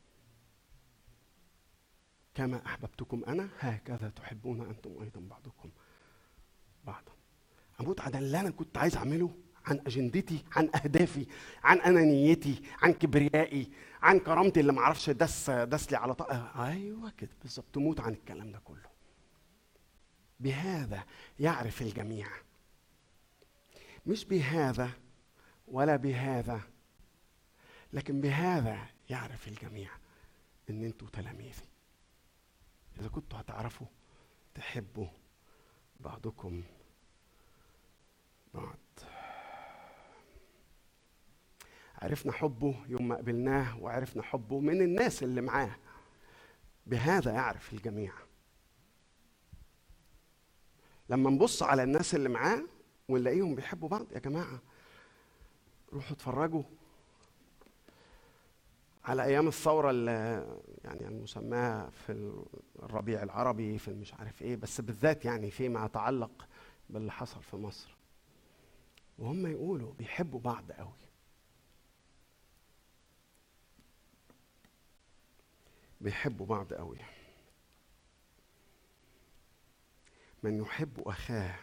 كما 2.35 2.67
أحببتكم 2.67 3.25
أنا 3.25 3.49
هكذا 3.59 4.09
تحبون 4.09 4.61
أنتم 4.61 5.03
أيضا 5.03 5.21
بعضكم 5.21 5.71
بعضا. 6.85 7.13
أموت 7.81 8.01
عن 8.01 8.15
اللي 8.15 8.41
أنا 8.41 8.51
كنت 8.51 8.79
عايز 8.79 8.97
أعمله 8.97 9.35
عن 9.67 9.79
أجندتي 9.87 10.45
عن 10.53 10.71
أهدافي 10.75 11.27
عن 11.65 11.79
أنانيتي 11.81 12.63
عن 12.83 12.93
كبريائي. 12.93 13.73
عن 14.03 14.19
كرامتي 14.19 14.61
اللي 14.61 14.73
ما 14.73 14.81
أعرفش 14.81 15.11
دس 15.11 15.51
دس 15.51 15.91
لي 15.91 15.97
على 15.97 16.15
طاقه 16.15 16.67
أيوه 16.69 17.11
كده 17.11 17.31
بالظبط. 17.43 17.67
تموت 17.73 18.01
عن 18.01 18.13
الكلام 18.13 18.53
ده 18.53 18.59
كله. 18.59 18.89
بهذا 20.41 21.05
يعرف 21.41 21.83
الجميع. 21.83 22.29
مش 24.07 24.25
بهذا 24.25 24.91
ولا 25.69 25.97
بهذا 25.97 26.61
لكن 27.93 28.21
بهذا 28.21 28.87
يعرف 29.11 29.49
الجميع 29.49 29.91
إن 30.71 30.85
أنتوا 30.85 31.09
تلاميذي. 31.09 31.69
إذا 33.01 33.09
كنتوا 33.09 33.41
هتعرفوا 33.41 33.87
تحبوا 34.55 35.09
بعضكم 36.01 36.63
بعض. 38.55 38.79
عرفنا 42.03 42.33
حبه 42.33 42.75
يوم 42.89 43.09
ما 43.09 43.17
قبلناه 43.17 43.79
وعرفنا 43.81 44.23
حبه 44.23 44.61
من 44.61 44.83
الناس 44.83 45.23
اللي 45.23 45.41
معاه. 45.41 45.77
بهذا 46.87 47.33
يعرف 47.33 47.73
الجميع. 47.73 48.13
لما 51.09 51.31
نبص 51.31 51.63
على 51.63 51.83
الناس 51.83 52.15
اللي 52.15 52.29
معاه 52.29 52.63
ونلاقيهم 53.09 53.55
بيحبوا 53.55 53.89
بعض 53.89 54.13
يا 54.13 54.19
جماعة 54.19 54.61
روحوا 55.93 56.13
اتفرجوا 56.13 56.63
على 59.05 59.25
أيام 59.25 59.49
الثورة 59.49 59.91
اللي 59.91 60.47
يعني 60.85 61.09
المسماه 61.09 61.91
في 61.91 62.43
الربيع 62.83 63.23
العربي 63.23 63.79
في 63.79 63.89
المش 63.89 64.15
عارف 64.15 64.43
إيه 64.43 64.57
بس 64.57 64.81
بالذات 64.81 65.25
يعني 65.25 65.51
فيما 65.51 65.85
يتعلق 65.87 66.49
باللي 66.91 67.13
حصل 67.13 67.43
في 67.43 67.57
مصر. 67.57 67.97
وهم 69.19 69.47
يقولوا 69.47 69.93
بيحبوا 69.99 70.41
بعض 70.41 70.73
قوي 70.73 71.08
بيحبوا 76.01 76.47
بعض 76.47 76.73
قوي. 76.73 76.99
من 80.43 80.59
يحب 80.63 81.01
أخاه 81.09 81.59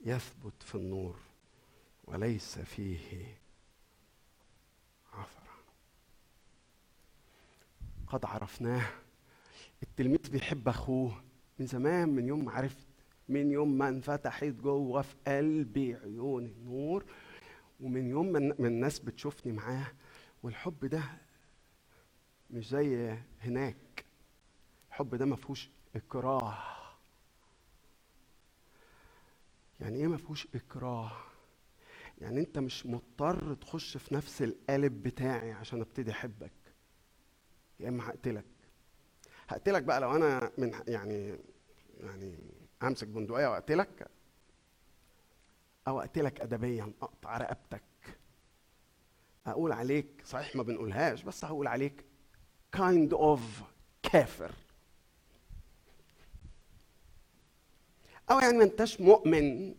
يثبت 0.00 0.62
في 0.62 0.74
النور 0.74 1.18
وليس 2.04 2.58
فيه 2.58 3.36
عثرة. 5.12 5.50
قد 8.06 8.24
عرفناه 8.24 8.86
التلميذ 9.82 10.30
بيحب 10.30 10.68
أخوه 10.68 11.22
من 11.58 11.66
زمان 11.66 12.08
من 12.08 12.28
يوم 12.28 12.44
ما 12.44 12.52
عرفت 12.52 12.86
من 13.28 13.50
يوم 13.50 13.78
ما 13.78 13.88
انفتحت 13.88 14.44
جوه 14.44 15.02
في 15.02 15.14
قلبي 15.26 15.94
عيون 15.94 16.44
النور 16.46 17.04
ومن 17.80 18.10
يوم 18.10 18.32
ما 18.32 18.38
الناس 18.68 18.98
بتشوفني 18.98 19.52
معاه 19.52 19.92
والحب 20.42 20.86
ده 20.86 21.02
مش 22.52 22.68
زي 22.68 23.16
هناك. 23.40 24.04
الحب 24.88 25.14
ده 25.14 25.26
ما 25.26 25.36
فيهوش 25.36 25.70
إكراه. 25.96 26.58
يعني 29.80 29.96
إيه 29.98 30.06
ما 30.06 30.16
فيهوش 30.16 30.48
إكراه؟ 30.54 31.12
يعني 32.18 32.40
أنت 32.40 32.58
مش 32.58 32.86
مضطر 32.86 33.54
تخش 33.54 33.96
في 33.96 34.14
نفس 34.14 34.42
القالب 34.42 35.02
بتاعي 35.02 35.52
عشان 35.52 35.80
أبتدي 35.80 36.10
أحبك. 36.10 36.52
يا 37.80 37.88
إما 37.88 38.08
هقتلك. 38.10 38.44
هقتلك 39.48 39.82
بقى 39.82 40.00
لو 40.00 40.16
أنا 40.16 40.52
من 40.58 40.72
يعني 40.88 41.38
يعني 42.00 42.38
امسك 42.82 43.08
بندقية 43.08 43.46
وأقتلك. 43.46 44.10
أو 45.88 46.00
أقتلك 46.00 46.40
ادبيا 46.40 46.92
أقطع 47.02 47.36
رقبتك. 47.36 47.82
أقول 49.46 49.72
عليك 49.72 50.22
صحيح 50.24 50.56
ما 50.56 50.62
بنقولهاش 50.62 51.22
بس 51.22 51.44
هقول 51.44 51.66
عليك 51.66 52.04
kind 52.76 53.12
of 53.12 53.40
كافر 54.02 54.50
أو 58.30 58.38
يعني 58.38 58.58
ما 58.58 58.64
أنتش 58.64 59.00
مؤمن 59.00 59.74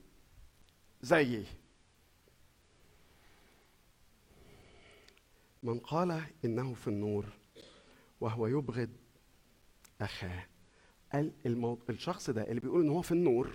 زيي. 1.01 1.45
من 5.63 5.79
قال 5.79 6.21
إنه 6.45 6.73
في 6.73 6.87
النور 6.87 7.25
وهو 8.21 8.47
يبغض 8.47 8.89
أخاه. 10.01 10.45
قال 11.13 11.31
المو... 11.45 11.79
الشخص 11.89 12.29
ده 12.29 12.43
اللي 12.43 12.59
بيقول 12.59 12.81
إن 12.81 12.89
هو 12.89 13.01
في 13.01 13.11
النور 13.11 13.49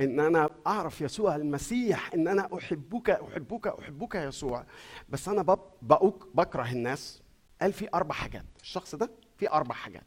إن 0.00 0.20
أنا 0.20 0.50
أعرف 0.66 1.00
يسوع 1.00 1.36
المسيح 1.36 2.14
إن 2.14 2.28
أنا 2.28 2.48
أحبك 2.58 3.10
أحبك 3.10 3.66
أحبك 3.66 4.14
يسوع. 4.14 4.64
بس 5.08 5.28
أنا 5.28 5.42
بب... 5.42 5.60
بأك... 5.82 6.14
بكره 6.34 6.72
الناس. 6.72 7.22
قال 7.60 7.72
في 7.72 7.88
أربع 7.94 8.14
حاجات. 8.14 8.44
الشخص 8.62 8.94
ده 8.94 9.10
في 9.36 9.50
أربع 9.50 9.74
حاجات. 9.74 10.06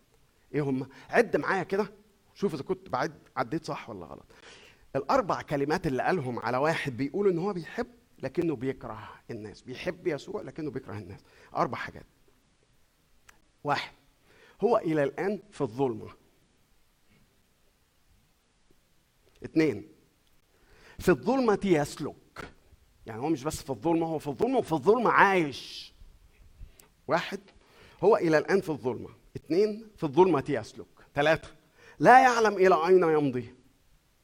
إيه 0.54 0.62
هم 0.62 0.89
عد 1.10 1.38
معايا 1.38 1.64
كده. 1.64 1.93
شوف 2.34 2.54
إذا 2.54 2.64
كنت 2.64 2.89
بعد 2.89 3.28
عديت 3.36 3.66
صح 3.66 3.89
ولا 3.89 4.06
غلط. 4.06 4.26
الأربع 4.95 5.41
كلمات 5.41 5.88
اللي 5.88 6.04
قالهم 6.04 6.39
على 6.39 6.58
واحد 6.58 6.97
بيقول 6.97 7.30
إن 7.30 7.38
هو 7.38 7.54
بيحب 7.54 7.88
لكنه 8.20 8.56
بيكره 8.56 9.10
الناس. 9.32 9.62
بيحب 9.62 10.08
يسوع 10.08 10.41
لكنه 10.41 10.72
بيكره 10.72 10.97
الناس. 10.97 11.20
أربع 11.56 11.78
حاجات. 11.78 12.06
واحد 13.64 13.93
هو 14.62 14.78
إلى 14.78 15.04
الآن 15.04 15.39
في 15.52 15.62
الظلمة. 15.62 16.10
اثنين 19.45 19.91
في 20.99 21.10
الظلمة 21.10 21.60
يسلك. 21.64 22.52
يعني 23.06 23.22
هو 23.22 23.30
مش 23.30 23.43
بس 23.43 23.64
في 23.64 23.70
الظلمة 23.70 24.08
هو 24.08 24.20
في 24.20 24.28
الظلمة 24.28 24.58
وفي 24.58 24.72
الظلمة 24.72 25.10
عايش. 25.10 25.91
واحد 27.12 27.39
هو 28.03 28.18
إلى 28.18 28.38
الآن 28.38 28.62
في 28.62 28.70
الظلمة. 28.70 29.09
اثنين 29.36 29.88
في 29.97 30.03
الظلمة 30.03 30.43
يسلك. 30.49 30.86
ثلاثة 31.16 31.49
لا 31.99 32.20
يعلم 32.20 32.53
إلى 32.53 32.76
أين 32.88 33.03
يمضي. 33.03 33.53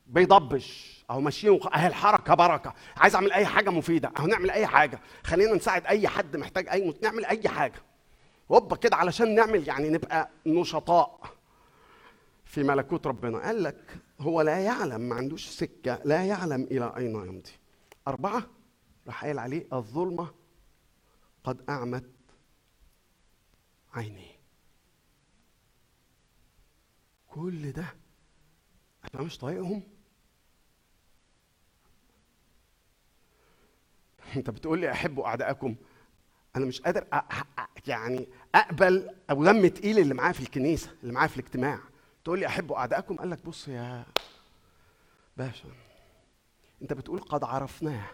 بيضبش. 0.08 0.98
أهو 1.10 1.22
ماشيين 1.22 1.60
أهي 1.76 1.88
الحركة 1.88 2.34
بركة. 2.34 2.74
عايز 2.98 3.16
أعمل 3.16 3.32
أي 3.32 3.46
حاجة 3.46 3.70
مفيدة. 3.70 4.12
أهو 4.18 4.28
نعمل 4.28 4.52
أي 4.52 4.68
حاجة. 4.68 5.00
خلينا 5.24 5.54
نساعد 5.54 5.86
أي 5.86 6.08
حد 6.08 6.38
محتاج 6.38 6.68
أي. 6.70 6.94
نعمل 7.04 7.26
أي 7.26 7.50
حاجة. 7.50 7.82
هوبا 8.52 8.76
كده 8.76 8.96
علشان 8.96 9.36
نعمل 9.36 9.68
يعني 9.68 9.90
نبقى 9.90 10.30
نشطاء. 10.46 11.22
في 12.46 12.64
ملكوت 12.64 13.08
ربنا. 13.08 13.38
قال 13.38 13.64
لك 13.64 13.98
هو 14.20 14.42
لا 14.42 14.60
يعلم 14.60 15.02
ما 15.02 15.16
عندوش 15.16 15.46
سكة 15.48 16.00
لا 16.06 16.26
يعلم 16.26 16.64
إلى 16.64 16.94
أين 16.98 17.16
يمضي. 17.16 17.52
أربعة 18.08 18.44
راح 19.08 19.24
قايل 19.24 19.40
عليه 19.40 19.68
الظلمة 19.74 20.28
قد 21.44 21.62
أعمت 21.70 22.17
عينيه 23.98 24.38
كل 27.28 27.72
ده 27.72 27.96
أنا 29.14 29.24
مش 29.24 29.38
طايقهم؟ 29.38 29.84
أنت 34.36 34.50
بتقول 34.50 34.80
لي 34.80 34.92
أحبوا 34.92 35.28
أعدائكم. 35.28 35.76
أنا 36.56 36.66
مش 36.66 36.82
قادر 36.82 37.08
يعني 37.88 38.28
أقبل 38.56 39.16
ابو 39.30 39.46
دم 39.46 39.68
تقيل 39.68 40.00
اللي 40.00 40.14
معاه 40.14 40.32
في 40.32 40.40
الكنيسة 40.40 40.96
اللي 41.04 41.14
معاه 41.14 41.28
في 41.28 41.40
الاجتماع. 41.40 41.80
تقول 42.24 42.40
لي 42.40 42.48
أحبوا 42.48 42.78
أعدائكم؟ 42.78 43.16
قال 43.16 43.30
لك 43.30 43.46
بص 43.46 43.68
يا 43.68 44.06
باشا 45.38 45.70
أنت 46.82 46.94
بتقول 46.94 47.20
قد 47.22 47.44
عرفناه. 47.44 48.10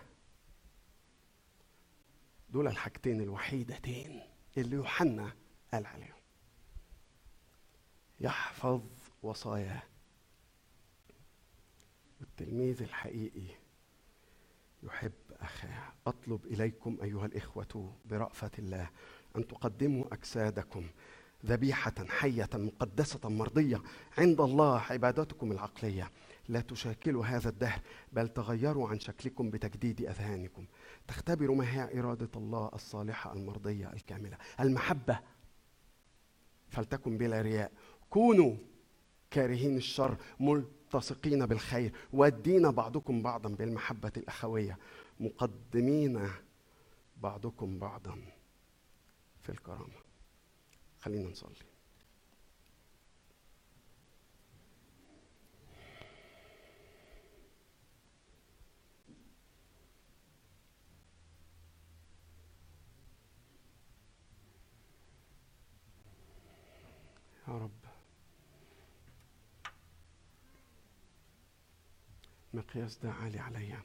دول 2.50 2.68
الحاجتين 2.68 3.22
الوحيدتين 3.22 4.22
اللي 4.58 4.76
يوحنا 4.76 5.32
قال 5.74 5.86
عليهم. 5.86 6.14
يحفظ 8.20 8.82
وصاياه. 9.24 9.84
والتلميذ 12.20 12.82
الحقيقي 12.82 13.56
يحب 14.84 15.12
أخاه. 15.32 15.94
أطلب 16.08 16.46
إليكم 16.46 16.98
أيها 17.04 17.26
الإخوة 17.26 17.94
برأفة 18.06 18.52
الله 18.60 18.90
أن 19.36 19.48
تقدموا 19.48 20.14
أجسادكم 20.14 20.88
ذبيحة 21.46 22.06
حية 22.08 22.50
مقدسة 22.54 23.30
مرضية 23.30 23.82
عند 24.18 24.42
الله 24.42 24.80
عبادتكم 24.80 25.52
العقلية. 25.52 26.12
لا 26.50 26.62
تشاكلوا 26.62 27.26
هذا 27.26 27.50
الدهر 27.50 27.82
بل 28.14 28.28
تغيروا 28.28 28.90
عن 28.90 29.00
شكلكم 29.00 29.50
بتجديد 29.50 30.02
أذهانكم. 30.02 30.66
تختبروا 31.08 31.56
ما 31.56 31.74
هي 31.74 32.00
إرادة 32.00 32.30
الله 32.36 32.70
الصالحة 32.74 33.34
المرضية 33.34 33.94
الكاملة. 33.94 34.38
المحبة 34.60 35.20
فلتكن 36.74 37.18
بلا 37.18 37.42
رياء. 37.42 37.72
كونوا 38.10 38.56
كارهين 39.32 39.78
الشر 39.78 40.18
ملتصقين 40.40 41.46
بالخير 41.46 41.94
ودين 42.14 42.72
بعضكم 42.72 43.22
بعضا 43.22 43.50
بالمحبة 43.50 44.12
الأخوية. 44.18 44.78
مقدمين 45.20 46.30
بعضكم 47.18 47.80
بعضا 47.80 48.16
في 49.44 49.50
الكرامة. 49.50 50.00
خلينا 51.00 51.30
نصلي. 51.30 51.73
يا 67.54 67.58
رب. 67.58 67.86
المقياس 72.54 72.98
ده 72.98 73.12
عالي 73.12 73.40
عليا. 73.40 73.84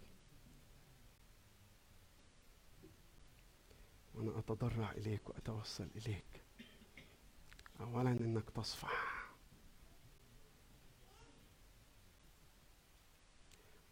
وأنا 4.15 4.39
أتضرع 4.39 4.91
إليك 4.91 5.29
واتوسل 5.29 5.91
إليك. 5.97 6.43
اولا 7.81 8.11
إنك 8.11 8.51
تصفح. 8.51 9.29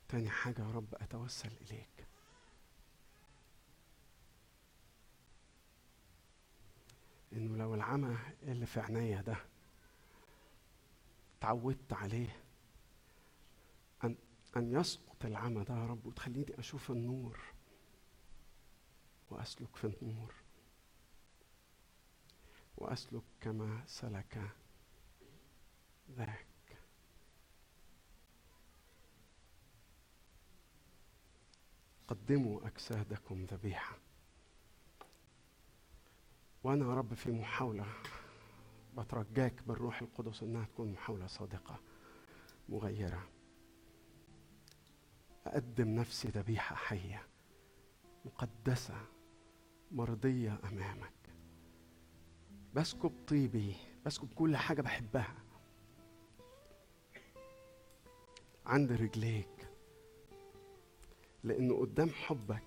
تاني 0.09 0.31
حاجة 0.31 0.62
يا 0.62 0.70
رب 0.70 0.95
أتوسل 0.95 1.53
إليك. 1.61 2.07
إنه 7.33 7.57
لو 7.57 7.74
العمى 7.74 8.18
اللي 8.43 8.66
في 8.66 8.81
عينيا 8.81 9.20
ده 9.20 9.37
اتعودت 11.39 11.93
عليه. 11.93 12.43
أن 14.05 14.16
أن 14.57 14.72
يسقط 14.72 15.24
العمى 15.24 15.64
ده 15.64 15.74
يا 15.74 15.87
رب 15.87 16.07
وتخليني 16.07 16.59
أشوف 16.59 16.91
النور. 16.91 17.41
وأسلك 19.30 19.76
في 19.76 19.84
النور. 20.03 20.34
وأسلك 22.76 23.22
كما 23.41 23.82
سلك 23.87 24.51
ذاك. 26.11 26.47
قدموا 32.09 32.66
أجسادكم 32.66 33.45
ذبيحة. 33.45 33.99
وأنا 36.64 36.84
يا 36.84 36.95
رب 36.95 37.14
في 37.14 37.30
محاولة. 37.30 37.87
بترجاك 38.97 39.62
بالروح 39.66 40.03
القدس 40.03 40.42
إنها 40.42 40.64
تكون 40.64 40.92
محاوله 40.92 41.26
صادقه 41.26 41.80
مغيرة. 42.68 43.28
أقدم 45.47 45.88
نفسي 45.88 46.28
ذبيحة 46.28 46.76
حية 46.76 47.26
مقدسة 48.24 48.94
مرضية 49.90 50.59
أمامك. 50.64 51.12
بسكب 52.74 53.12
طيبي 53.28 53.76
بسكب 54.07 54.34
كل 54.34 54.57
حاجة 54.57 54.82
بحبها. 54.82 55.34
عند 58.66 58.92
رجليك. 58.92 59.68
لأنه 61.44 61.76
قدام 61.80 62.11
حبك 62.11 62.62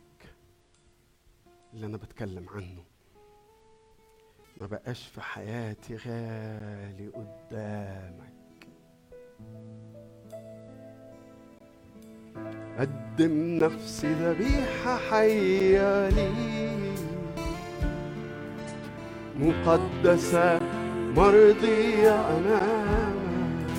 اللي 1.73 1.85
أنا 1.85 1.97
بتكلم 1.97 2.49
عنه. 2.49 2.88
ما 4.61 4.67
بقاش 4.67 5.07
في 5.07 5.21
حياتي 5.21 5.95
غالي 5.95 7.07
قدامك. 7.07 8.29
قدم 12.79 13.59
نفسي 13.63 14.13
ذبيحة 14.13 14.97
حية 14.97 16.09
لي 16.09 16.69
مقدسة 19.39 20.59
مرضية 21.15 22.37
أمامك. 22.37 23.69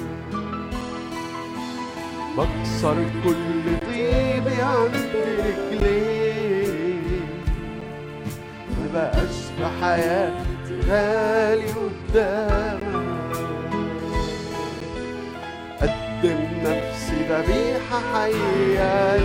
بكسر 2.39 3.05
كل 3.24 3.78
طيبي 3.87 4.62
عند 4.62 5.11
رجليك. 5.39 7.22
ما 8.78 8.87
بقاش 8.95 9.37
في 9.59 9.66
حياتي 9.81 10.49
غالي 10.91 11.66
قدامك. 11.66 12.80
قدم 15.80 16.41
نفسي 16.64 17.18
ذبيحة 17.30 17.99
حية 18.12 19.20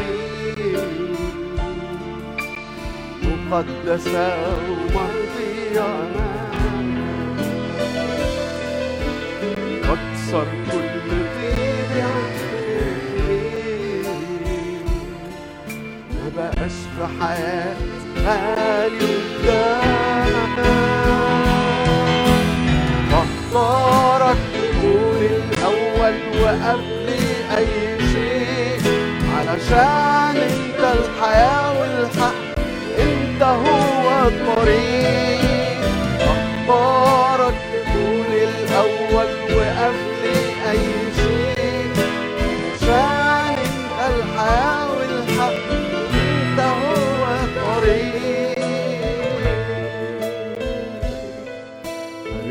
مقدسة 3.24 4.28
ومرضية 4.70 5.90
واكسر 9.90 10.48
كل 10.72 10.90
طيبي 11.12 12.02
عندي 12.02 12.56
ما 16.14 16.26
بقاش 16.38 16.72
في 16.98 17.06
حياتي 17.20 17.90
غالي 18.26 19.06
قدامك. 19.16 20.60
بختارك 23.56 24.38
تكون 24.54 25.20
الأول 25.22 26.16
وقبل 26.44 27.08
أي 27.58 27.68
شيء. 28.14 28.82
علشان 29.38 30.36
أنت 30.38 30.80
الحياة 30.80 31.80
والحق 31.80 32.36
أنت 33.00 33.44
هو 33.44 34.28
الطريق 34.28 35.80
بختارك 36.20 37.25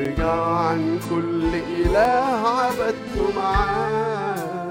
ارجع 0.05 0.41
عن 0.57 1.01
كل 1.11 1.55
إله 1.55 2.49
عبدته 2.61 3.33
معاه. 3.37 4.69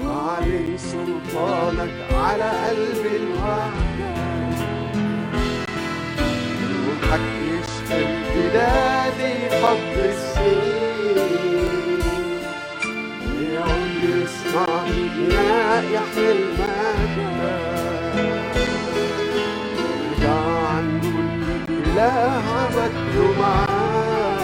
وعليه 0.00 0.76
سلطانك 0.76 1.96
على 2.12 2.50
قلب 2.66 3.06
الوعد 3.20 3.72
روحك 6.86 7.26
يشفي 7.50 8.04
امتدادي 8.06 9.34
فض 9.62 9.96
السنين. 9.98 11.26
يعود 13.52 14.02
يصنعني 14.04 15.06
يا 15.34 15.82
يحيى 15.94 16.30
كل 21.96 22.02
إله 22.02 22.42
عبدته 22.60 23.40
معاه 23.40 24.36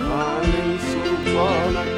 أعلن 0.00 0.78
سلطانك 0.80 1.91